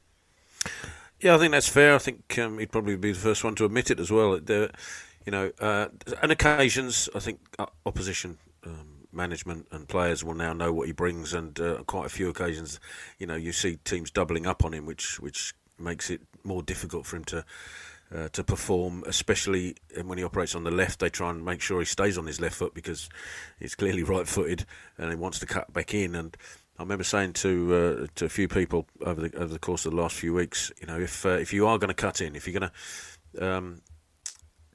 [1.20, 1.96] Yeah, I think that's fair.
[1.96, 4.38] I think um, he'd probably be the first one to admit it as well.
[4.40, 4.72] The,
[5.26, 5.88] you know, uh,
[6.22, 10.94] on occasions, I think uh, opposition um, management and players will now know what he
[10.94, 12.80] brings, and uh, quite a few occasions,
[13.20, 17.06] you know, you see teams doubling up on him, which which makes it more difficult
[17.06, 17.46] for him to.
[18.14, 21.80] Uh, to perform, especially when he operates on the left, they try and make sure
[21.80, 23.10] he stays on his left foot because
[23.60, 24.68] he's clearly right-footed
[25.00, 26.14] and he wants to cut back in.
[26.14, 26.38] And
[26.78, 29.94] I remember saying to uh, to a few people over the over the course of
[29.94, 32.36] the last few weeks, you know, if uh, if you are going to cut in,
[32.36, 33.82] if you're going to um,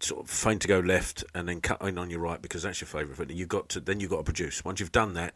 [0.01, 2.81] sort of feign to go left and then cut in on your right because that's
[2.81, 4.65] your favourite foot, you got to then you've got to produce.
[4.65, 5.35] Once you've done that,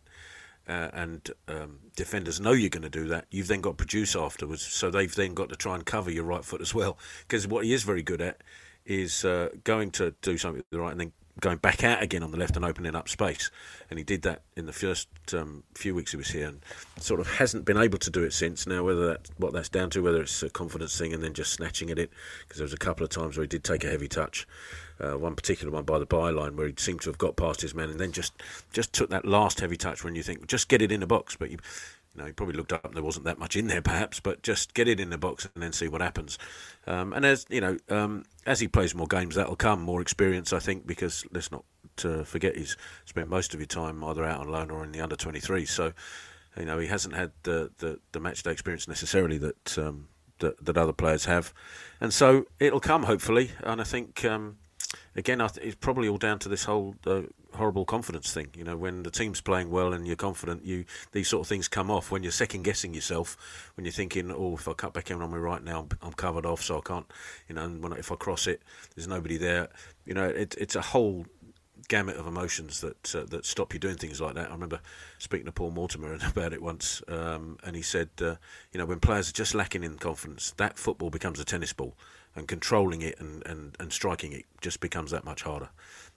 [0.69, 4.15] uh, and um, defenders know you're going to do that, you've then got to produce
[4.17, 4.63] afterwards.
[4.63, 6.99] So they've then got to try and cover your right foot as well.
[7.27, 8.43] Because what he is very good at
[8.85, 12.23] is uh, going to do something with the right and then going back out again
[12.23, 13.51] on the left and opening up space.
[13.91, 16.61] And he did that in the first um, few weeks he was here, and
[16.99, 18.67] sort of hasn't been able to do it since.
[18.67, 21.53] Now, whether that what that's down to, whether it's a confidence thing and then just
[21.53, 22.11] snatching at it,
[22.43, 24.47] because there was a couple of times where he did take a heavy touch.
[25.01, 27.75] Uh, one particular one by the byline where he seemed to have got past his
[27.75, 28.33] man and then just
[28.73, 31.37] just took that last heavy touch when you think just get it in the box,
[31.37, 31.59] but you.
[32.15, 34.43] You know, he probably looked up and there wasn't that much in there, perhaps, but
[34.43, 36.39] just get it in the box and then see what happens.
[36.87, 40.53] Um, and as you know, um, as he plays more games, that'll come more experience,
[40.53, 41.65] I think, because let's not
[42.05, 45.01] uh, forget he's spent most of his time either out on loan or in the
[45.01, 45.65] under 23.
[45.65, 45.93] So
[46.59, 50.09] You know, he hasn't had the the, the match day experience necessarily that, um,
[50.41, 51.55] that that other players have,
[52.01, 53.53] and so it'll come hopefully.
[53.63, 54.59] And I think um,
[55.17, 57.23] again, th- it's probably all down to this whole uh,
[57.55, 58.49] horrible confidence thing.
[58.57, 61.69] You know, when the team's playing well and you're confident, you these sort of things
[61.69, 62.11] come off.
[62.11, 65.31] When you're second guessing yourself, when you're thinking, "Oh, if I cut back in on
[65.31, 67.07] me right now, I'm, I'm covered off, so I can't."
[67.49, 68.63] You know, and when if I cross it,
[68.95, 69.69] there's nobody there.
[70.05, 71.27] You know, it, it's a whole
[71.89, 74.49] gamut of emotions that uh, that stop you doing things like that.
[74.49, 74.81] I remember
[75.19, 78.37] speaking to Paul Mortimer about it once, um, and he said, uh,
[78.73, 81.95] you know, when players are just lacking in confidence, that football becomes a tennis ball,
[82.35, 85.71] and controlling it and, and, and striking it just becomes that much harder.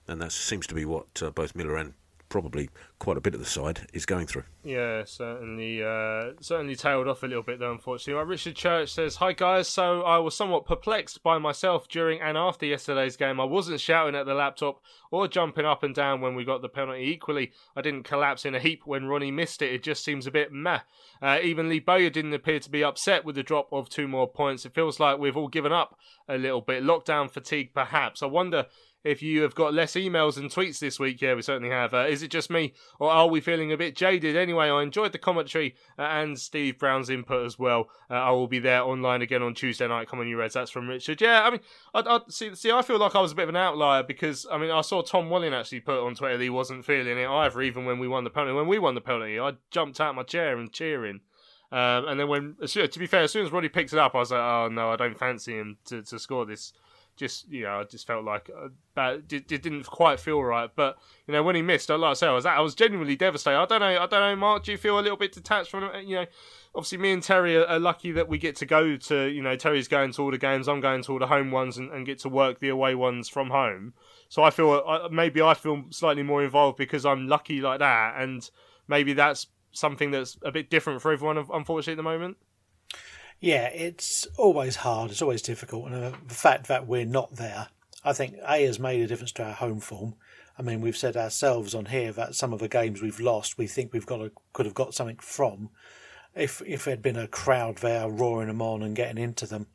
[0.08, 1.94] And that seems to be what uh, both Millar and
[2.30, 2.70] probably
[3.00, 4.44] quite a bit of the side is going through.
[4.64, 7.72] Yeah, certainly, uh, certainly tailed off a little bit though.
[7.72, 12.20] Unfortunately, right, Richard Church says, "Hi guys, so I was somewhat perplexed by myself during
[12.22, 13.40] and after yesterday's game.
[13.40, 16.70] I wasn't shouting at the laptop or jumping up and down when we got the
[16.70, 17.04] penalty.
[17.04, 19.74] Equally, I didn't collapse in a heap when Ronnie missed it.
[19.74, 20.80] It just seems a bit meh.
[21.22, 24.28] Uh, even Lee Bowyer didn't appear to be upset with the drop of two more
[24.28, 24.66] points.
[24.66, 25.98] It feels like we've all given up
[26.28, 26.84] a little bit.
[26.84, 28.24] Lockdown fatigue, perhaps.
[28.24, 28.66] I wonder."
[29.06, 31.22] If you have got less emails and tweets this week.
[31.22, 31.94] Yeah, we certainly have.
[31.94, 34.36] Uh, is it just me, or are we feeling a bit jaded?
[34.36, 37.88] Anyway, I enjoyed the commentary uh, and Steve Brown's input as well.
[38.10, 40.10] Uh, I will be there online again on Tuesday night.
[40.10, 40.56] Come on, you Reds.
[40.56, 41.22] That's from Richard.
[41.22, 41.60] Yeah, I mean,
[41.94, 42.56] I, I see.
[42.56, 44.82] See, I feel like I was a bit of an outlier because I mean, I
[44.82, 48.00] saw Tom Walling actually put on Twitter that he wasn't feeling it either, even when
[48.00, 48.56] we won the penalty.
[48.56, 51.22] When we won the penalty, I jumped out of my chair and cheering.
[51.72, 54.20] Um, and then when, to be fair, as soon as Ronnie picks it up, I
[54.20, 56.74] was like, oh no, I don't fancy him to, to score this
[57.16, 60.70] just you know, I just felt like uh, bad, it, didn't quite feel right.
[60.76, 60.98] But
[61.28, 63.58] you know, when he missed, like I say, I was I was genuinely devastated.
[63.58, 64.64] I don't know, I don't know, Mark.
[64.64, 66.06] Do you feel a little bit detached from it?
[66.06, 66.26] You know,
[66.74, 69.28] obviously, me and Terry are, are, lucky that we get to go to.
[69.28, 70.68] You know, Terry's going to all the games.
[70.68, 73.30] I'm going to all the home ones, and, and get to work the away ones
[73.30, 73.94] from home.
[74.30, 78.16] So I feel uh, maybe I feel slightly more involved because I'm lucky like that,
[78.18, 78.50] and
[78.88, 81.38] maybe that's something that's a bit different for everyone.
[81.38, 82.38] Unfortunately, at the moment.
[83.46, 85.12] Yeah, it's always hard.
[85.12, 87.68] It's always difficult, and the fact that we're not there,
[88.04, 90.16] I think, a has made a difference to our home form.
[90.58, 93.68] I mean, we've said ourselves on here that some of the games we've lost, we
[93.68, 95.70] think we've got a, could have got something from,
[96.34, 99.68] if if there'd been a crowd there roaring them on and getting into them.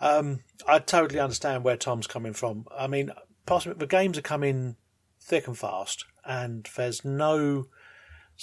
[0.00, 2.66] Um, I totally understand where Tom's coming from.
[2.70, 3.10] I mean,
[3.46, 4.76] possibly the games are coming
[5.20, 7.66] thick and fast, and there's no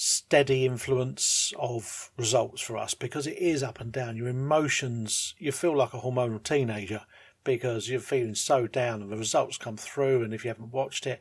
[0.01, 4.15] steady influence of results for us because it is up and down.
[4.15, 7.01] Your emotions, you feel like a hormonal teenager
[7.43, 10.23] because you're feeling so down and the results come through.
[10.23, 11.19] And if you haven't watched it,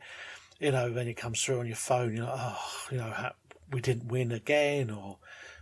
[0.61, 3.31] you know, then it comes through on your phone, you're like, oh, you know,
[3.69, 5.17] we didn't win again or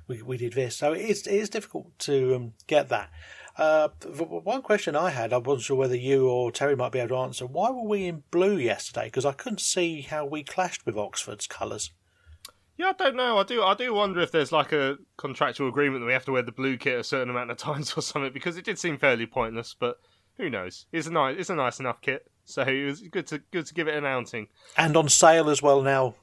[0.07, 0.77] we, we did this.
[0.77, 3.09] So it is, it is difficult to um, get that.
[3.57, 7.09] Uh, one question I had, I wasn't sure whether you or Terry might be able
[7.09, 7.47] to answer.
[7.47, 9.05] Why were we in blue yesterday?
[9.05, 11.89] Because I couldn't see how we clashed with Oxford's colours.
[12.77, 13.37] Yeah, I don't know.
[13.39, 13.63] I do.
[13.63, 16.51] I do wonder if there's like a contractual agreement that we have to wear the
[16.51, 19.75] blue kit a certain amount of times or something because it did seem fairly pointless.
[19.77, 19.97] But
[20.37, 20.85] who knows?
[20.91, 21.35] It's a nice.
[21.39, 22.29] It's a nice enough kit.
[22.45, 24.47] So it was good to good to give it an outing.
[24.77, 26.15] And on sale as well now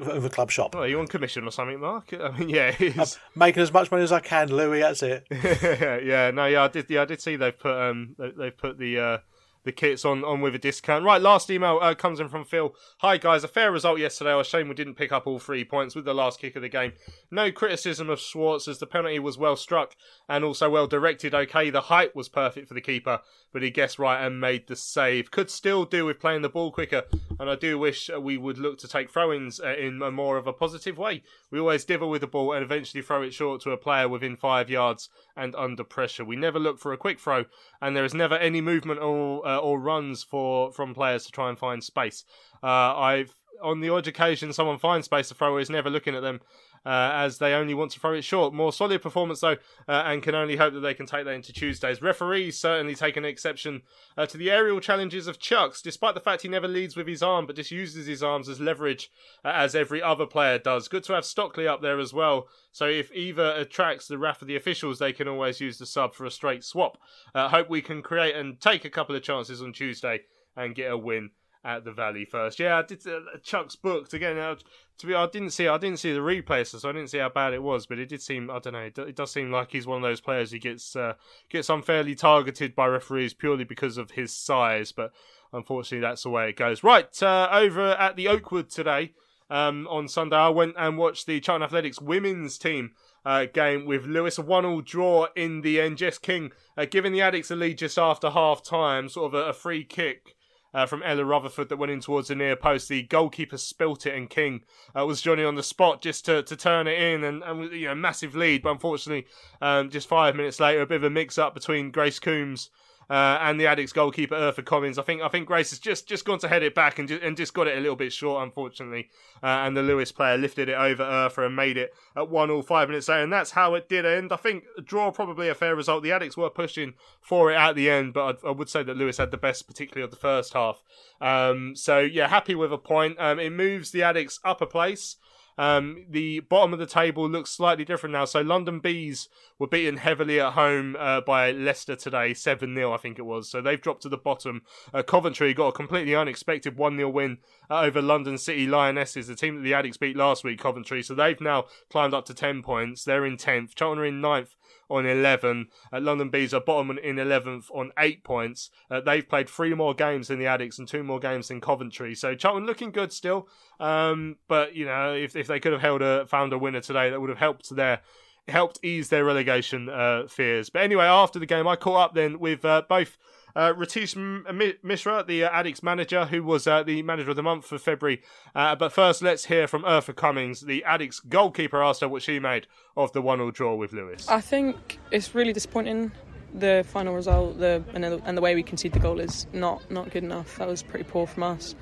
[0.00, 0.74] over club shop.
[0.74, 2.12] Oh, are you on commission or something, Mark?
[2.20, 4.80] I mean, yeah, I'm making as much money as I can, Louis.
[4.80, 5.26] That's it.
[6.04, 6.86] yeah, no, yeah, I did.
[6.88, 9.18] Yeah, I did see they've put um they've put the uh,
[9.64, 11.04] the kits on, on with a discount.
[11.04, 12.74] Right, last email uh, comes in from Phil.
[12.98, 14.32] Hi guys, a fair result yesterday.
[14.32, 16.62] I was ashamed we didn't pick up all three points with the last kick of
[16.62, 16.92] the game.
[17.30, 19.96] No criticism of Schwartz as the penalty was well struck
[20.28, 21.34] and also well directed.
[21.34, 23.20] Okay, the height was perfect for the keeper,
[23.52, 25.30] but he guessed right and made the save.
[25.30, 27.04] Could still do with playing the ball quicker,
[27.38, 30.36] and I do wish uh, we would look to take throw-ins uh, in a more
[30.36, 31.22] of a positive way.
[31.50, 34.36] We always divil with the ball and eventually throw it short to a player within
[34.36, 36.24] five yards and under pressure.
[36.24, 37.44] We never look for a quick throw,
[37.80, 41.48] and there is never any movement or uh, or runs for from players to try
[41.48, 42.24] and find space.
[42.62, 46.22] Uh, I've on the odd occasion someone finds space to throw is never looking at
[46.22, 46.40] them
[46.84, 48.54] uh, as they only want to throw it short.
[48.54, 49.56] More solid performance though,
[49.88, 52.02] uh, and can only hope that they can take that into Tuesdays.
[52.02, 53.82] Referees certainly take an exception
[54.16, 57.22] uh, to the aerial challenges of Chuks, despite the fact he never leads with his
[57.22, 59.10] arm, but just uses his arms as leverage,
[59.44, 60.88] uh, as every other player does.
[60.88, 62.48] Good to have Stockley up there as well.
[62.72, 66.14] So if either attracts the wrath of the officials, they can always use the sub
[66.14, 66.98] for a straight swap.
[67.34, 70.20] Uh, hope we can create and take a couple of chances on Tuesday
[70.56, 71.30] and get a win
[71.64, 72.58] at the Valley first.
[72.58, 74.38] Yeah, I did uh, Chuks booked again.
[74.38, 74.56] Uh,
[74.98, 77.28] to be, I didn't see, I didn't see the replay, so I didn't see how
[77.28, 77.86] bad it was.
[77.86, 80.02] But it did seem, I don't know, it, it does seem like he's one of
[80.02, 81.14] those players who gets uh,
[81.48, 84.92] gets unfairly targeted by referees purely because of his size.
[84.92, 85.12] But
[85.52, 86.82] unfortunately, that's the way it goes.
[86.82, 89.12] Right uh, over at the Oakwood today.
[89.50, 92.92] Um, on Sunday, I went and watched the Charlton Athletics women's team
[93.26, 94.38] uh, game with Lewes.
[94.38, 95.98] A one-all draw in the end.
[95.98, 99.48] Jess King uh, giving the Addicks a lead just after half time, sort of a,
[99.48, 100.36] a free kick
[100.72, 102.88] uh, from Ella Rutherford that went in towards the near post.
[102.88, 104.62] The goalkeeper spilt it, and King
[104.96, 107.86] uh, was Johnny on the spot just to, to turn it in, and, and you
[107.88, 108.62] know massive lead.
[108.62, 109.26] But unfortunately,
[109.60, 112.70] um, just five minutes later, a bit of a mix up between Grace Coombs
[113.10, 114.96] uh, and the Addicks goalkeeper Eartha Collins.
[114.96, 117.22] I think I think Grace has just, just gone to head it back and just,
[117.22, 119.10] and just got it a little bit short, unfortunately.
[119.42, 122.62] Uh, and the Lewes player lifted it over Eartha and made it at one all
[122.62, 123.24] five minutes later.
[123.24, 124.32] And that's how it did end.
[124.32, 126.04] I think a draw probably a fair result.
[126.04, 128.96] The Addicks were pushing for it at the end, but I, I would say that
[128.96, 130.84] Lewes had the best, particularly of the first half.
[131.20, 133.18] Um, so yeah, happy with a point.
[133.18, 135.16] Um, it moves the Addicks up a place.
[135.60, 138.24] Um, the bottom of the table looks slightly different now.
[138.24, 142.96] So London Bees were beaten heavily at home uh, by Leicester today, 7 0, I
[142.96, 143.50] think it was.
[143.50, 144.62] So they've dropped to the bottom.
[144.94, 147.38] Uh, Coventry got a completely unexpected 1 0 win
[147.68, 151.02] uh, over London City Lionesses, the team that the Addicks beat last week, Coventry.
[151.02, 153.04] So they've now climbed up to 10 points.
[153.04, 153.74] They're in 10th.
[153.74, 154.56] Charlton are in 9th
[154.88, 155.68] on 11.
[155.92, 158.70] Uh, London Bees are bottom in 11th on 8 points.
[158.90, 162.14] Uh, they've played three more games than the Addicks and two more games than Coventry.
[162.14, 163.48] So Charlton looking good still.
[163.78, 167.10] Um, but, you know, if, if they could have held a found a winner today,
[167.10, 168.00] that would have helped their
[168.48, 170.70] helped ease their relegation uh, fears.
[170.70, 173.16] But anyway, after the game, I caught up then with uh, both
[173.56, 177.66] uh, Riteesh Mishra, the uh, Addicks manager, who was uh, the manager of the month
[177.66, 178.22] for February.
[178.54, 182.38] Uh, but first, let's hear from Eartha Cumings, the Addicks goalkeeper, asked her what she
[182.38, 184.28] made of the one-all draw with Lewes.
[184.28, 186.12] I think it's really disappointing.
[186.52, 189.88] The final result, the and the, and the way we concede the goal is not
[189.88, 190.58] not good enough.
[190.58, 191.76] That was pretty poor from us.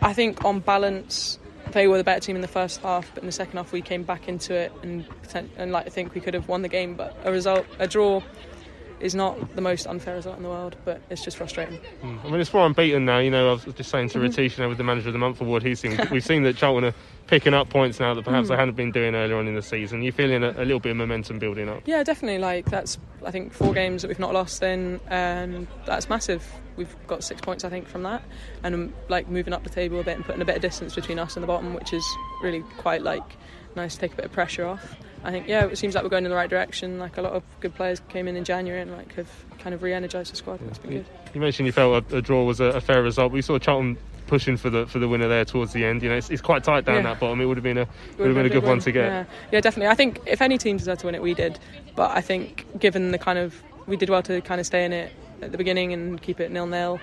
[0.00, 1.40] I think on balance,
[1.72, 3.82] they were the better team in the first half, but in the second half we
[3.82, 5.04] came back into it and
[5.56, 6.94] and like I think we could have won the game.
[6.94, 8.22] But a result, a draw,
[9.00, 11.78] is not the most unfair result in the world, but it's just frustrating.
[12.02, 12.24] Mm.
[12.24, 13.18] I mean, it's four unbeaten now.
[13.18, 14.28] You know, I was just saying to Mhm.
[14.28, 16.56] Riteesh, you know, with the manager of the month award, he's seen, we've seen that
[16.56, 16.94] Charlton are
[17.26, 18.50] picking up points now that perhaps Mm.
[18.50, 20.02] they hadn't been doing earlier on in the season.
[20.02, 21.82] You're feeling a, a little bit of momentum building up.
[21.86, 22.38] Yeah, definitely.
[22.38, 26.42] Like that's I think four games that we've not lost in, and that's massive.
[26.76, 28.22] We've got six points I think from that,
[28.64, 30.94] and um, like moving up the table a bit and putting a bit of distance
[30.94, 32.04] between us and the bottom, which is
[32.42, 33.22] really quite like
[33.76, 34.96] nice to take a bit of pressure off.
[35.22, 36.98] I think yeah, it seems like we're going in the right direction.
[36.98, 39.82] Like a lot of good players came in in January and like have kind of
[39.82, 40.60] re-energized the squad.
[40.68, 41.06] It's been You, good.
[41.34, 43.30] you mentioned you felt a, a draw was a, a fair result.
[43.32, 46.02] We saw Charlton pushing for the for the winner there towards the end.
[46.02, 47.02] You know, it's, it's quite tight down Yeah.
[47.02, 47.40] that bottom.
[47.40, 48.80] It would have been a It would have been a big good one win.
[48.80, 49.04] to get.
[49.06, 49.24] Yeah.
[49.52, 49.88] yeah, definitely.
[49.88, 51.58] I think if any team deserved to win it, we did.
[51.96, 53.54] But I think given the kind of
[53.86, 55.12] we did well to kind of stay in it
[55.42, 56.98] at the beginning and keep it nil nil,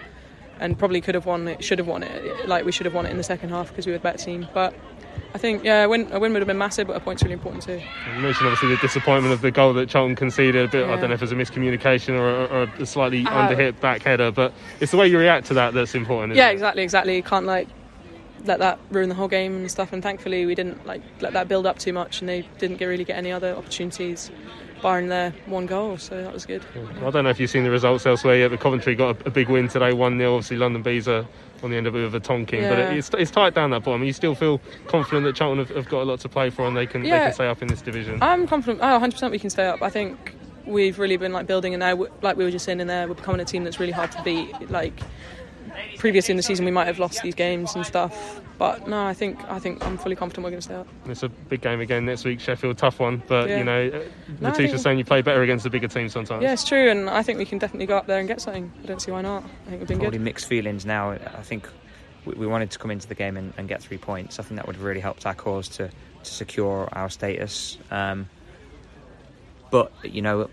[0.60, 2.48] and probably could have won it, should have won it.
[2.48, 4.18] Like we should have won it in the second half because we were the better
[4.18, 4.48] team.
[4.54, 4.74] But
[5.34, 7.34] I think yeah, a win, a win would have been massive, but a point's really
[7.34, 7.74] important too.
[8.16, 10.66] You mentioned obviously the disappointment of the goal that Charlton conceded.
[10.66, 13.26] A bit, I don't know if it was a miscommunication or, or, or a slightly
[13.26, 16.32] Uh, underhit back header, but it's the way you react to that that's important.
[16.34, 16.54] Isn't Yeah, it?
[16.54, 17.16] exactly, exactly.
[17.16, 17.68] You can't like
[18.46, 19.92] let that ruin the whole game and stuff.
[19.94, 22.86] And thankfully, we didn't like let that build up too much, and they didn't get
[22.86, 24.32] really get any other opportunities,
[24.82, 25.98] barring their one goal.
[25.98, 26.64] So that was good.
[27.04, 29.32] I don't know if you've seen the results elsewhere yet, but Coventry got a, a
[29.32, 30.34] big win today, 1 0.
[30.36, 31.26] Obviously, London Bees are
[31.64, 33.84] on the end of it with a tonking, but it, it's, it's tight down that
[33.84, 34.04] bottom.
[34.04, 36.76] You still feel confident that Charlton have, have got a lot to play for and
[36.76, 38.20] they can, they can stay up in this division.
[38.22, 38.80] I'm confident.
[38.82, 39.82] Oh, 100% we can stay up.
[39.82, 40.34] I think
[40.66, 43.16] we've really been like building, and now, like we were just saying in there, we're
[43.16, 44.70] becoming a team that's really hard to beat.
[44.70, 45.00] Like
[45.98, 49.14] previously in the season, we might have lost these games and stuff, but no, I
[49.14, 50.88] think I think I'm fully confident we're going to stay up.
[51.08, 53.58] It's a big game again next week, Sheffield, tough one, but Yeah.
[53.60, 53.98] you know, the
[54.40, 56.44] No, I Letitia think- saying you play better against the bigger teams sometimes.
[56.44, 58.72] Yeah, it's true, and I think we can definitely go up there and get something.
[58.84, 59.44] I don't see why not.
[59.44, 60.24] I think we've been Probably good.
[60.26, 61.12] mixed feelings now.
[61.12, 61.68] I think
[62.26, 64.40] we, we wanted to come into the game and, and get three points.
[64.40, 67.78] I think that would have really helped our cause to, to secure our status.
[67.92, 68.30] Um,
[69.72, 70.50] but you know,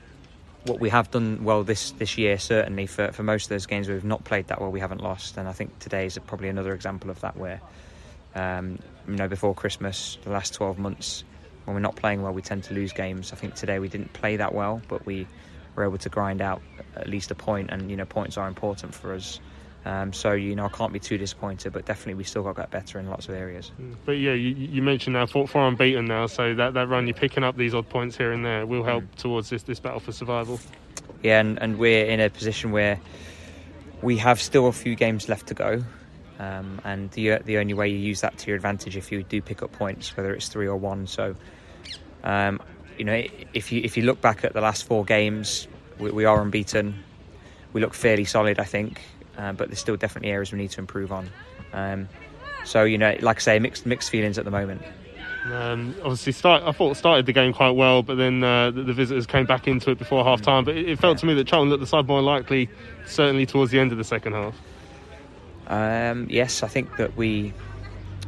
[0.64, 3.88] what we have done well this this year, certainly for, for most of those games
[3.88, 5.36] we've not played that well, we haven't lost.
[5.36, 7.60] And I think today is probably another example of that, where
[8.34, 11.24] um, you know before Christmas, the last 12 months,
[11.64, 13.32] when we're not playing well, we tend to lose games.
[13.32, 15.26] I think today we didn't play that well, but we
[15.76, 16.62] were able to grind out
[16.96, 19.40] at least a point, and you know points are important for us.
[19.84, 22.62] Um, so you know I can't be too disappointed, but definitely we still got to
[22.62, 23.70] get better in lots of areas.
[24.06, 27.14] But yeah, you, you mentioned now four, four unbeaten now, so that, that run you're
[27.14, 30.12] picking up these odd points here and there will help towards this, this battle for
[30.12, 30.58] survival.
[31.22, 32.98] Yeah, and, and we're in a position where
[34.00, 35.82] we have still a few games left to go.
[36.38, 39.40] Um, and the the only way you use that to your advantage if you do
[39.40, 41.06] pick up points, whether it's three or one.
[41.06, 41.36] So,
[42.24, 42.60] um,
[42.98, 43.22] you know,
[43.52, 45.68] if you if you look back at the last four games,
[45.98, 47.04] we, we are unbeaten.
[47.72, 49.00] We look fairly solid, I think,
[49.38, 51.28] uh, but there's still definitely areas we need to improve on.
[51.72, 52.08] Um,
[52.64, 54.82] so, you know, like I say, mixed mixed feelings at the moment.
[55.52, 58.94] Um, obviously, start, I thought started the game quite well, but then uh, the, the
[58.94, 60.64] visitors came back into it before half time.
[60.64, 62.70] But it, it felt to me that Charlton looked the side more likely,
[63.06, 64.56] certainly towards the end of the second half.
[65.66, 67.52] Um, yes, I think that we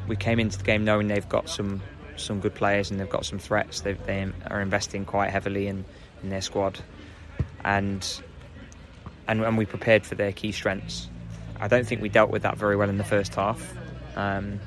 [0.08, 1.82] we came into the game knowing they've got some
[2.16, 3.80] some good players and they've got some threats.
[3.80, 5.84] They they are investing quite heavily in,
[6.22, 6.78] in their squad,
[7.64, 8.06] and
[9.28, 11.08] and and we prepared for their key strengths.
[11.60, 13.74] I don't think we dealt with that very well in the first half.
[14.16, 14.60] Um,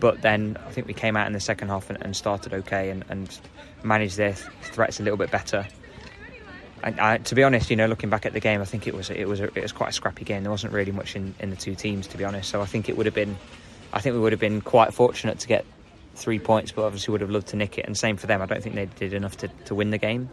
[0.00, 2.90] but then I think we came out in the second half and, and started okay
[2.90, 3.38] and, and,
[3.82, 5.66] managed their threats a little bit better.
[6.82, 8.94] And I, to be honest, you know, looking back at the game, I think it
[8.94, 10.42] was it was a, it was quite a scrappy game.
[10.42, 12.48] There wasn't really much in, in the two teams, to be honest.
[12.48, 13.36] So I think it would have been,
[13.92, 15.66] I think we would have been quite fortunate to get
[16.14, 17.84] three points, but obviously would have loved to nick it.
[17.86, 18.40] And same for them.
[18.40, 20.30] I don't think they did enough to, to win the game,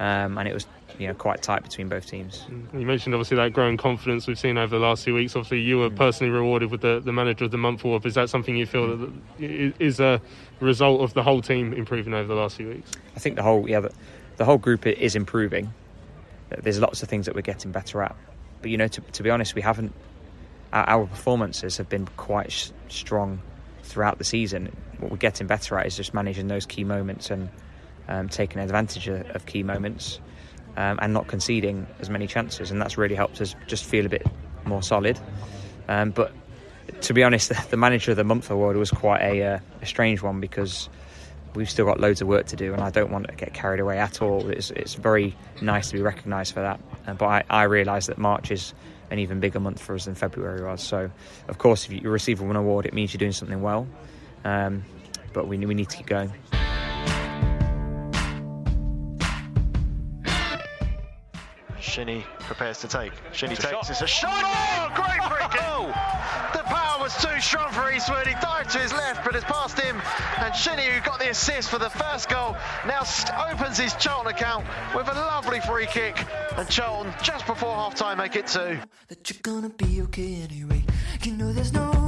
[0.00, 0.66] um, and it was
[0.98, 2.46] you know quite tight between both teams.
[2.48, 2.80] Mm.
[2.80, 5.36] You mentioned obviously that growing confidence we've seen over the last few weeks.
[5.36, 5.96] Obviously, you were mm.
[5.96, 8.04] personally rewarded with the, the manager of the month award.
[8.06, 9.12] Is that something you feel mm.
[9.38, 10.20] that is a
[10.60, 12.92] result of the whole team improving over the last few weeks?
[13.14, 13.92] I think the whole yeah the,
[14.36, 15.72] the whole group is improving.
[16.48, 18.16] There's lots of things that we're getting better at,
[18.62, 19.92] but you know to, to be honest, we haven't.
[20.72, 23.40] Our, our performances have been quite sh- strong
[23.82, 24.74] throughout the season.
[24.98, 27.50] What we're getting better at is just managing those key moments and
[28.08, 30.20] um, taking advantage of, of key moments
[30.76, 34.08] um, and not conceding as many chances, and that's really helped us just feel a
[34.08, 34.26] bit
[34.64, 35.18] more solid.
[35.88, 36.32] Um, but
[37.02, 40.22] to be honest, the, manager of the month award was quite a, uh, a, strange
[40.22, 40.88] one because
[41.54, 43.80] we've still got loads of work to do, and I don't want to get carried
[43.80, 44.48] away at all.
[44.48, 48.18] It's, it's very nice to be recognised for that, uh, but I, I realise that
[48.18, 48.74] March is
[49.10, 50.82] an even bigger month for us than February was.
[50.82, 51.10] So,
[51.48, 53.86] of course, if you receive an award, it means you're doing something well.
[54.44, 54.84] Um,
[55.32, 56.32] but we, we need to keep going.
[61.96, 63.14] Shinnie prepares to take.
[63.32, 63.88] Shinnie it's takes.
[63.88, 64.30] It's a shot.
[64.30, 66.52] Oh, great oh, free kick.
[66.52, 68.26] the power was too strong for Eastwood.
[68.26, 69.98] He dived to his left, but it's past him.
[70.36, 72.54] And Shinnie, who got the assist for the first goal,
[72.86, 73.00] now
[73.50, 76.22] opens his Charlton account with a lovely free kick.
[76.58, 78.78] And Charlton, just before half time, make it two.
[79.08, 80.84] That you're gonna be okay anyway.
[81.22, 82.05] You know there's no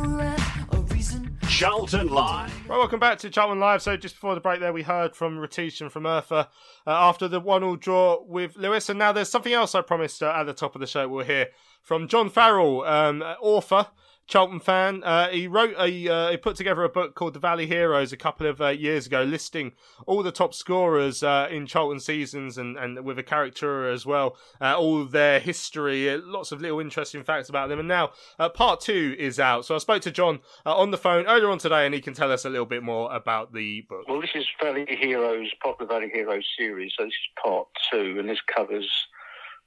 [1.59, 2.53] Charlton Live.
[2.69, 3.83] Right, welcome back to Charlton Live.
[3.83, 6.47] So just before the break there, we heard from Riteesh and from Eartha uh,
[6.87, 8.89] after the one-all draw with Lewes.
[8.89, 11.27] And now there's something else I promised uh, at the top of the show we'll
[11.27, 11.49] hear
[11.83, 13.89] from John Farrell, um, author
[14.29, 15.03] Charlton fan.
[15.03, 18.17] Uh, he wrote a uh, he put together a book called The Valley Heroes a
[18.17, 19.73] couple of uh, years ago, listing
[20.07, 24.37] all the top scorers uh, in Charlton seasons and, and with a character as well,
[24.61, 27.79] uh, all their history, uh, lots of little interesting facts about them.
[27.79, 28.13] And now
[28.55, 29.65] part two is out.
[29.65, 32.31] So I spoke to John on the phone earlier on today, and he can tell
[32.31, 34.07] us a little bit more about the book.
[34.07, 36.93] Well, this is Valley Heroes, Popular Valley Heroes series.
[36.99, 38.91] So this is part two, and this covers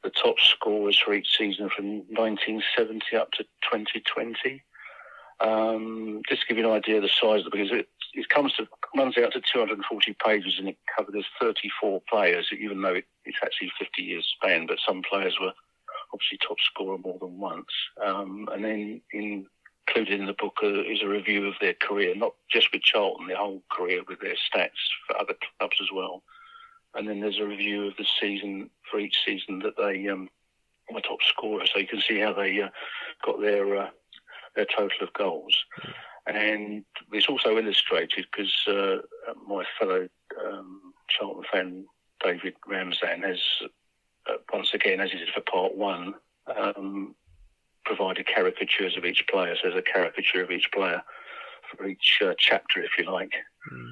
[0.03, 4.63] the top scorers for each season from 1970 up to 2020.
[5.39, 8.29] Um, just to give you an idea of the size of it, because it, it
[8.29, 13.05] comes to runs out to 240 pages and it covers 34 players, even though it,
[13.25, 14.67] it's actually 50 years span.
[14.67, 15.53] But some players were
[16.13, 17.71] obviously top scorer more than once.
[18.05, 19.47] Um, and then in,
[19.87, 23.27] included in the book uh, is a review of their career, not just with Charlton,
[23.27, 24.69] their whole career with their stats
[25.07, 26.21] for other clubs as well
[26.95, 30.29] and then there's a review of the season for each season that they um,
[30.91, 32.69] were top scorer, so you can see how they uh,
[33.25, 33.89] got their uh,
[34.55, 35.55] their total of goals.
[36.27, 38.97] And it's also illustrated because uh,
[39.47, 40.07] my fellow
[40.45, 41.85] um, Charlton fan
[42.23, 43.39] David Ramsden has
[44.29, 46.13] uh, once again, as he did for part one,
[46.55, 47.15] um,
[47.85, 49.55] provided caricatures of each player.
[49.55, 51.01] So there's a caricature of each player
[51.69, 53.33] for each uh, chapter, if you like.
[53.71, 53.91] Mm.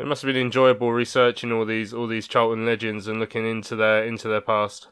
[0.00, 3.76] It must have been enjoyable researching all these all these Charlton legends and looking into
[3.76, 4.88] their into their past.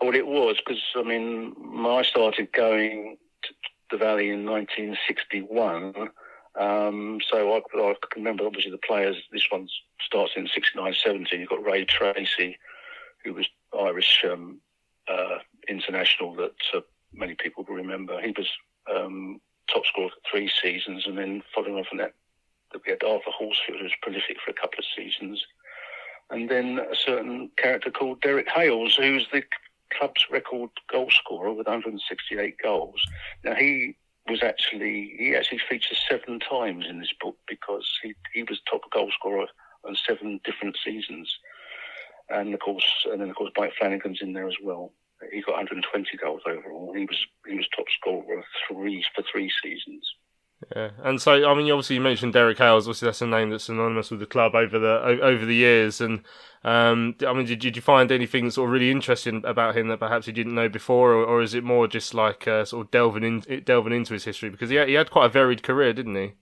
[0.00, 1.54] Well, it was because I mean,
[1.86, 3.54] I started going to
[3.90, 6.10] the Valley in 1961.
[6.58, 9.16] Um, so I, I, can remember obviously the players.
[9.30, 9.68] This one
[10.00, 11.36] starts in 69 70.
[11.36, 12.56] You've got Ray Treacy,
[13.24, 13.46] who was
[13.78, 14.60] Irish um,
[15.08, 15.38] uh,
[15.68, 16.80] international that uh,
[17.12, 18.20] many people will remember.
[18.20, 18.48] He was
[18.94, 19.40] um,
[19.72, 22.14] top scorer for three seasons, and then following on from that,
[22.84, 25.44] we had Arthur Horsfield, who was prolific for a couple of seasons,
[26.30, 29.42] and then a certain character called Derek Hales, who's the
[29.92, 33.00] club's record goal scorer with 168 goals.
[33.44, 33.96] Now he
[34.28, 38.82] was actually he actually features seven times in this book because he he was top
[38.90, 39.46] goal scorer
[39.84, 41.32] on seven different seasons,
[42.28, 44.92] and of course and then of course Mike Flanagan's in there as well.
[45.32, 46.92] He got 120 goals overall.
[46.94, 50.14] He was he was top scorer three for three seasons.
[50.74, 52.86] Yeah, and so I mean, obviously you mentioned Derek Hales.
[52.86, 56.00] Obviously, that's a name that's synonymous with the club over the over the years.
[56.00, 56.22] And
[56.64, 60.00] um, I mean, did, did you find anything sort of really interesting about him that
[60.00, 62.90] perhaps you didn't know before, or, or is it more just like uh, sort of
[62.90, 65.92] delving in delving into his history because he had, he had quite a varied career,
[65.92, 66.32] didn't he?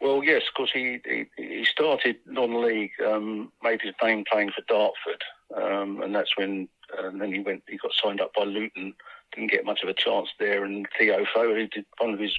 [0.00, 5.22] Well, yes, because he, he, he started non-league, um, made his name playing for Dartford,
[5.54, 6.68] um, and that's when
[6.98, 7.62] and then he went.
[7.68, 8.94] He got signed up by Luton.
[9.32, 12.36] Didn't get much of a chance there, and Theo Foley did one of his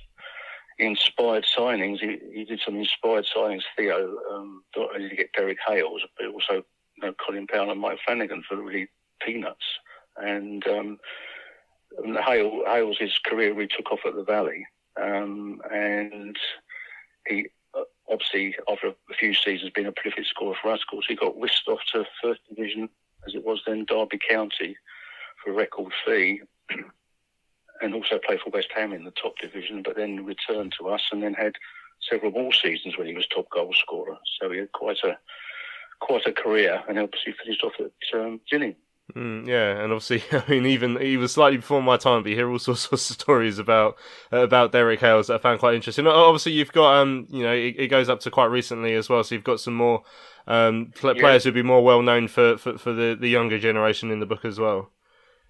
[0.85, 1.99] inspired signings.
[1.99, 3.63] He, he did some inspired signings.
[3.77, 6.63] Theo um, not only to get Derek Hales, but also
[6.95, 8.87] you know, Colin Powell and Mike Flanagan for really
[9.21, 9.65] peanuts.
[10.17, 10.99] And um,
[12.03, 14.65] and Hale, Hales, his career really took off at the Valley,
[15.01, 16.37] um, and
[17.27, 20.81] he uh, obviously after a few seasons been a prolific scorer for us.
[20.81, 22.89] Of course, he got whisked off to First Division,
[23.27, 24.75] as it was then, Derby County,
[25.43, 26.41] for a record fee,
[27.81, 29.83] and also played for West Ham in the top division.
[29.83, 31.53] But then returned to us, and then had
[32.09, 34.17] several more seasons when he was top goal scorer.
[34.39, 35.17] So he had quite a
[35.99, 38.77] quite a career, and obviously finished off at um, Gillingham.
[39.15, 42.35] Mm, yeah, and obviously, I mean, even he was slightly before my time, but you
[42.35, 43.97] hear all sorts of stories about
[44.31, 46.07] uh, about Derek Hales that I found quite interesting.
[46.07, 49.23] Obviously, you've got um, you know, it, it, goes up to quite recently as well,
[49.23, 50.03] so you've got some more
[50.47, 51.21] um pl- yeah.
[51.21, 54.25] players who'd be more well known for, for, for the the younger generation in the
[54.25, 54.89] book as well.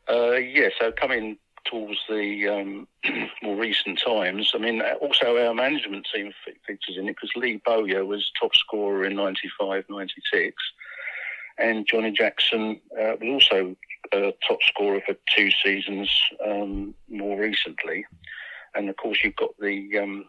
[0.09, 2.87] Uh, yeah, so coming towards the um,
[3.41, 4.51] more recent times.
[4.53, 6.31] I mean, also our management team
[6.67, 10.55] features in it because Lee Bowyer was top scorer in 95, 96.
[11.57, 13.75] And Johnny Jackson uh, was also
[14.13, 16.09] a top scorer for two seasons
[16.45, 18.05] um, more recently.
[18.73, 20.25] And of course, you've got the um,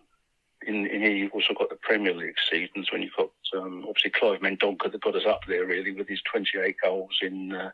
[0.66, 4.10] in, in, here you've also got the Premier League seasons when you've got um, obviously
[4.10, 7.70] Clive Mendonca that got us up there really with his 28 goals in uh,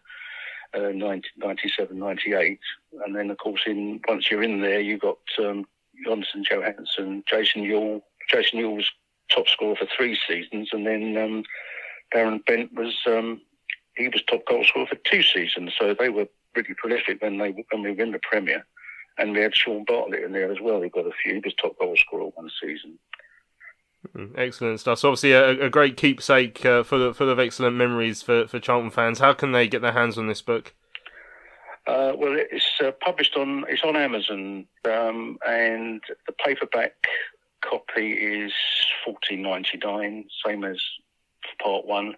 [0.74, 2.58] uh, 90, 97, 98.
[3.04, 5.66] And then, of course, in once you're in there, you've got um,
[6.06, 8.02] Jonatan Johansson, Jason Euell.
[8.28, 8.90] Jason Euell was
[9.30, 11.44] top scorer for three seasons, and then um,
[12.14, 13.40] Darren Bent was um,
[13.96, 15.72] he was top goal scorer for two seasons.
[15.78, 18.66] So they were pretty prolific when they when we were in the Premier.
[19.18, 20.80] And we had Shaun Bartlett in there as well.
[20.80, 21.34] He got a few.
[21.34, 22.98] He was top goal scorer one season.
[24.14, 25.00] Mm, excellent stuff.
[25.00, 28.60] So obviously, a, a great keepsake uh, full, of, full of excellent memories for, for
[28.60, 29.18] Charlton fans.
[29.18, 30.74] How can they get their hands on this book?
[31.86, 36.92] Uh, well, it's uh, published on it's on Amazon, um, and the paperback
[37.62, 38.52] copy is
[39.04, 40.80] fourteen ninety nine, same as
[41.62, 42.14] part one,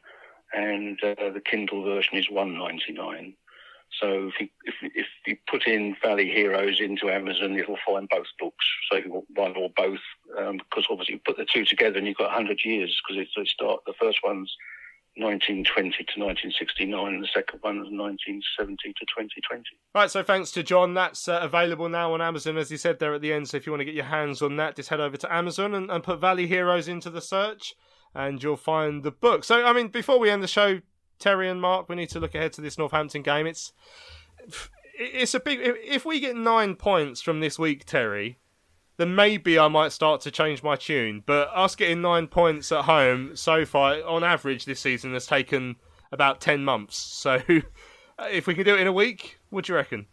[0.53, 3.35] and uh, the Kindle version is one ninety nine.
[3.99, 8.26] So if you if, if you put in Valley Heroes into Amazon, you'll find both
[8.38, 8.64] books.
[8.91, 10.01] So you want one or both,
[10.38, 13.45] um, because obviously you put the two together and you've got 100 years because they
[13.45, 13.80] start.
[13.86, 14.55] The first one's
[15.16, 19.64] 1920 to 1969, and the second one is 1970 to 2020.
[19.95, 20.95] Right, so thanks to John.
[20.95, 23.49] That's uh, available now on Amazon, as he said there at the end.
[23.49, 25.74] So if you want to get your hands on that, just head over to Amazon
[25.74, 27.74] and, and put Valley Heroes into the search,
[28.14, 29.43] and you'll find the book.
[29.43, 30.80] So, I mean, before we end the show,
[31.21, 33.47] Terry and Mark, we need to look ahead to this Northampton game.
[33.47, 33.73] It's
[34.95, 35.61] it's a big.
[35.62, 38.39] If we get nine points from this week, Terry,
[38.97, 41.23] then maybe I might start to change my tune.
[41.25, 45.77] But us getting nine points at home so far, on average this season, has taken
[46.11, 46.97] about ten months.
[46.97, 47.41] So
[48.31, 50.07] if we can do it in a week, what do you reckon?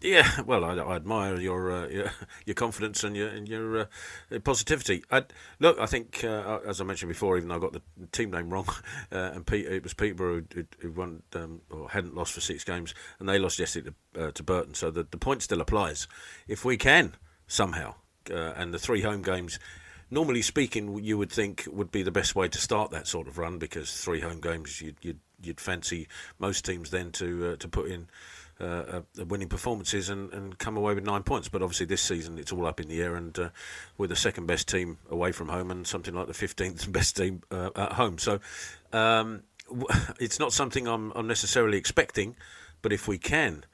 [0.00, 2.10] Yeah, well, I, I admire your, uh, your,
[2.46, 5.04] your confidence and your and your uh, positivity.
[5.10, 5.24] I,
[5.58, 8.50] look, I think uh, as I mentioned before, even though I got the team name
[8.50, 8.68] wrong,
[9.12, 12.64] uh, and Pete, it was Peterborough who, who won um, or hadn't lost for six
[12.64, 14.74] games, and they lost yesterday to, uh, to Burton.
[14.74, 16.06] So the the point still applies.
[16.46, 17.16] If we can
[17.46, 17.94] somehow,
[18.30, 19.58] uh, and the three home games
[20.10, 23.38] normally speaking, you would think would be the best way to start that sort of
[23.38, 26.06] run because three home games, you'd you'd, you'd fancy
[26.38, 28.08] most teams then to to put in
[28.60, 31.48] uh, uh, winning performances and, and come away with nine points.
[31.48, 33.48] But obviously, this season it's all up in the air, and uh,
[33.96, 37.42] we're the second best team away from home and something like the 15th best team
[37.50, 38.18] uh, at home.
[38.18, 38.40] So
[38.92, 39.42] um,
[40.20, 42.36] it's not something I'm, I'm, necessarily expecting,
[42.82, 43.64] but if we can.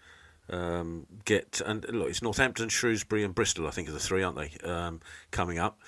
[0.48, 3.66] Um, get and look, it's Northampton, Shrewsbury, and Bristol.
[3.66, 4.52] I think are the three, aren't they?
[4.64, 5.00] Um,
[5.32, 5.80] coming up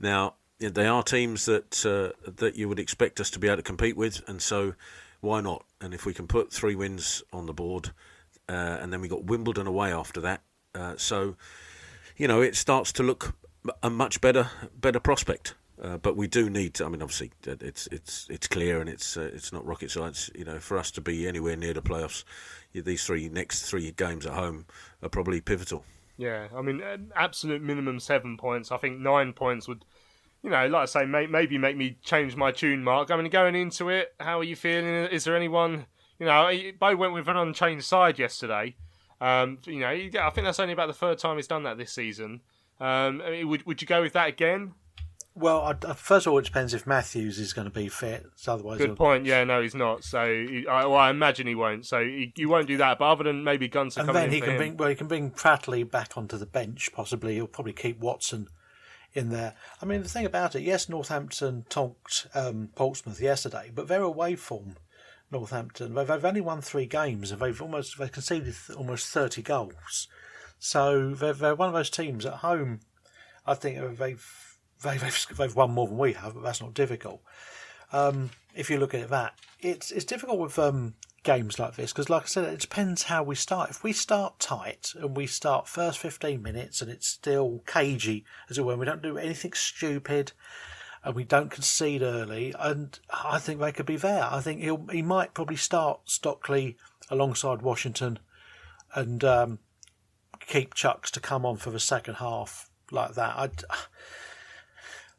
[0.00, 3.62] now, they are teams that uh, that you would expect us to be able to
[3.62, 4.74] compete with, and so
[5.20, 5.64] why not?
[5.80, 7.90] And if we can put three wins on the board,
[8.48, 10.42] uh, and then we got Wimbledon away after that.
[10.74, 11.36] Uh, so,
[12.16, 13.34] you know, it starts to look
[13.82, 15.54] a much better better prospect.
[15.80, 16.86] Uh, but we do need to.
[16.86, 20.30] I mean, obviously, it's it's it's clear and it's uh, it's not rocket science.
[20.34, 22.24] You know, for us to be anywhere near the playoffs,
[22.72, 24.64] these three next three games at home
[25.02, 25.84] are probably pivotal.
[26.16, 26.82] Yeah, I mean,
[27.14, 28.72] absolute minimum seven points.
[28.72, 29.84] I think nine points would,
[30.42, 32.82] you know, like I say, may, maybe make me change my tune.
[32.82, 34.86] Mark, I mean, going into it, how are you feeling?
[34.86, 35.84] Is there anyone
[36.18, 38.76] you know, Bo went with an unchanged side yesterday.
[39.20, 41.92] Um, you know, I think that's only about the third time he's done that this
[41.92, 42.40] season.
[42.80, 44.74] Um, I mean, would would you go with that again?
[45.34, 48.24] Well, I, first of all, it depends if Matthews is going to be fit.
[48.36, 49.26] So otherwise, good point.
[49.26, 50.02] Yeah, no, he's not.
[50.02, 51.84] So, he, I, well, I imagine he won't.
[51.84, 52.98] So, he, you won't do that.
[52.98, 54.56] But other than maybe Gunter and coming then he can him.
[54.56, 56.90] bring well, he can bring Pratley back onto the bench.
[56.94, 58.48] Possibly, he'll probably keep Watson
[59.12, 59.54] in there.
[59.82, 64.36] I mean, the thing about it, yes, Northampton tonked um, Portsmouth yesterday, but their away
[64.36, 64.76] form
[65.36, 65.94] Northampton.
[65.94, 70.08] They've, they've only won three games and they've almost they've conceded almost thirty goals.
[70.58, 72.80] So they're, they're one of those teams at home.
[73.46, 77.22] I think they've they've they've won more than we have, but that's not difficult.
[77.92, 81.92] Um, if you look at it that it's it's difficult with um, games like this
[81.92, 83.70] because, like I said, it depends how we start.
[83.70, 88.58] If we start tight and we start first 15 minutes and it's still cagey, as
[88.58, 90.32] it were, we don't do anything stupid
[91.06, 94.24] and we don't concede early, and I think they could be there.
[94.28, 96.76] I think he'll he might probably start Stockley
[97.08, 98.18] alongside Washington
[98.92, 99.60] and um,
[100.48, 103.36] keep Chuks to come on for the second half like that.
[103.36, 103.50] I,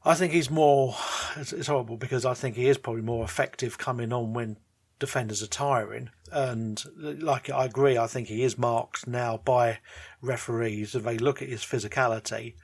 [0.03, 0.97] I think he's more.
[1.37, 4.57] It's, it's horrible because I think he is probably more effective coming on when
[4.99, 6.09] defenders are tiring.
[6.33, 9.79] And like I agree, I think he is marked now by
[10.21, 12.55] referees and they look at his physicality.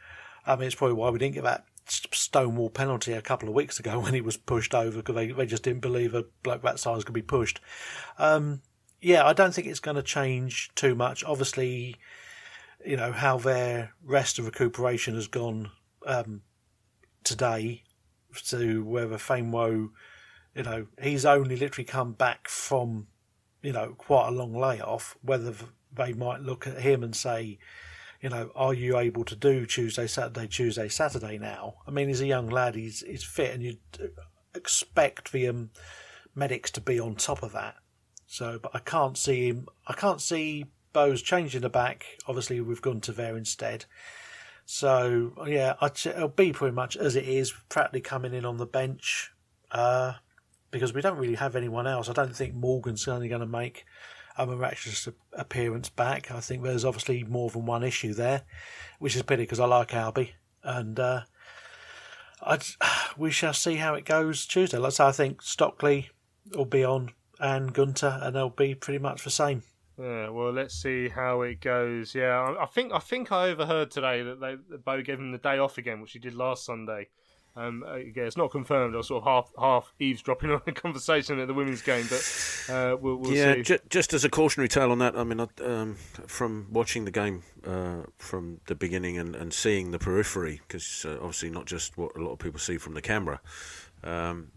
[0.45, 3.79] I mean, it's probably why we didn't get that stonewall penalty a couple of weeks
[3.79, 6.79] ago when he was pushed over because they, they just didn't believe a bloke that
[6.79, 7.59] size could be pushed.
[8.17, 8.61] Um,
[9.01, 11.23] yeah, I don't think it's going to change too much.
[11.23, 11.97] Obviously,
[12.85, 15.71] you know, how their rest of recuperation has gone
[16.05, 16.41] um,
[17.23, 17.83] today
[18.47, 19.89] to whether Famewo
[20.55, 23.07] you know, he's only literally come back from,
[23.61, 25.17] you know, quite a long layoff.
[25.21, 25.53] Whether
[25.91, 27.57] they might look at him and say,
[28.23, 31.75] you know, are you able to do Tuesday, Saturday, Tuesday, Saturday now?
[31.85, 33.79] I mean, he's a young lad, he's, he's fit, and you'd
[34.55, 35.71] expect the um,
[36.33, 37.75] medics to be on top of that.
[38.25, 42.05] So, but I can't see him, I can't see Bowes changing the back.
[42.25, 43.83] Obviously, we've gone to there instead.
[44.65, 49.33] So, yeah, it'll be pretty much as it is, practically coming in on the bench.
[49.69, 50.13] Uh,
[50.71, 52.09] because we don't really have anyone else.
[52.09, 53.85] I don't think Morgan's only going to make
[54.37, 56.31] a miraculous appearance back.
[56.31, 58.43] I think there's obviously more than one issue there,
[58.99, 60.31] which is pity because I like Albie.
[60.63, 61.21] And uh,
[63.17, 64.77] we shall see how it goes Tuesday.
[64.77, 66.09] Let's say I think Stockley
[66.53, 69.63] will be on and Gunter, and they'll be pretty much the same.
[69.99, 72.15] Yeah, well, let's see how it goes.
[72.15, 75.37] Yeah, I think I think I overheard today that they that Bo gave him the
[75.37, 77.09] day off again, which he did last Sunday.
[77.55, 78.95] Um, again, it's not confirmed.
[78.95, 82.73] I was sort of half half eavesdropping on a conversation at the women's game, but
[82.73, 83.77] uh, we'll, we'll yeah, see.
[83.89, 88.03] just as a cautionary tale on that, I mean, um, from watching the game uh,
[88.17, 92.21] from the beginning and, and seeing the periphery, because uh, obviously not just what a
[92.21, 93.39] lot of people see from the camera.
[94.03, 94.51] Um,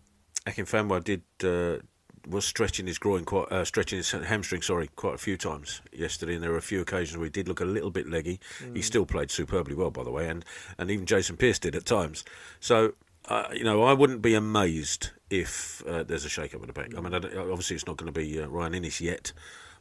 [0.47, 1.83] Akin Famewo did uh,
[2.29, 6.35] was stretching his groin quite, uh, stretching his hamstring, sorry, quite a few times yesterday,
[6.35, 8.41] and there were a few occasions where he did look a little bit leggy.
[8.61, 8.77] Mm.
[8.77, 10.45] He still played superbly well, by the way, and
[10.79, 12.25] and even Jason Pearce did at times.
[12.61, 12.95] So.
[13.29, 16.97] Uh, you know, I wouldn't be amazed if uh, there's a shake-up at the back.
[16.97, 19.33] I mean, obviously it's not going to be uh, Ryan Inniss yet,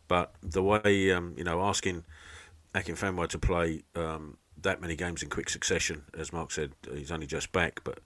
[0.07, 2.05] but the way um, you know asking
[2.73, 7.11] Akin Famewo to play um, that many games in quick succession, as Mark said, he's
[7.11, 7.99] only just back, but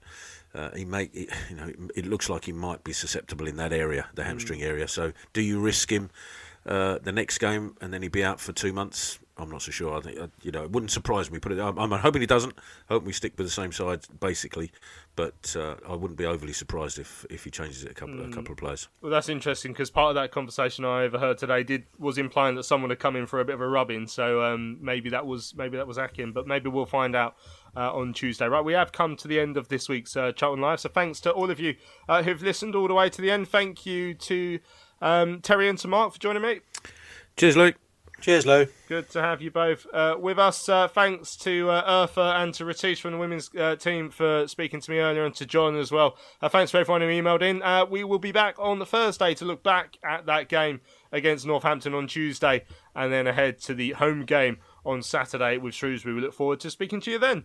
[0.54, 4.08] uh, he may, you know, it looks like he might be susceptible in that area,
[4.14, 4.66] the hamstring mm.
[4.66, 4.88] area.
[4.88, 6.10] So, do you risk him
[6.66, 9.18] uh, the next game and then he'd be out for two months?
[9.40, 9.96] I'm not so sure.
[9.96, 11.38] I think uh, you know it wouldn't surprise me.
[11.38, 11.58] Put it.
[11.58, 12.54] I'm, I'm hoping he doesn't.
[12.88, 14.70] Hoping we stick with the same side basically,
[15.16, 18.30] but uh, I wouldn't be overly surprised if, if he changes it a couple mm.
[18.30, 18.88] a couple of players.
[19.00, 22.64] Well, that's interesting because part of that conversation I overheard today did was implying that
[22.64, 24.06] someone had come in for a bit of a rubbing.
[24.06, 27.36] So um, maybe that was maybe that was Akin, but maybe we'll find out.
[27.76, 28.46] Uh, on Tuesday.
[28.46, 30.80] Right, we have come to the end of this week's uh, Charlton Live.
[30.80, 31.76] So thanks to all of you
[32.08, 33.48] uh, who've listened all the way to the end.
[33.48, 34.58] Thank you to
[35.00, 36.60] um, Terry and to Mark for joining me.
[37.36, 37.76] Cheers, Luke.
[38.20, 38.66] Cheers, Lou.
[38.86, 40.68] Good to have you both uh, with us.
[40.68, 44.78] Uh, thanks to uh, Eartha and to Riteesh from the women's uh, team for speaking
[44.78, 46.18] to me earlier and to John as well.
[46.42, 47.62] Uh, thanks for everyone who emailed in.
[47.62, 50.82] Uh, we will be back on the Thursday to look back at that game
[51.12, 52.64] against Northampton on Tuesday
[52.94, 56.14] and then ahead to the home game on Saturday with Shrewsbury.
[56.14, 57.44] We look forward to speaking to you then.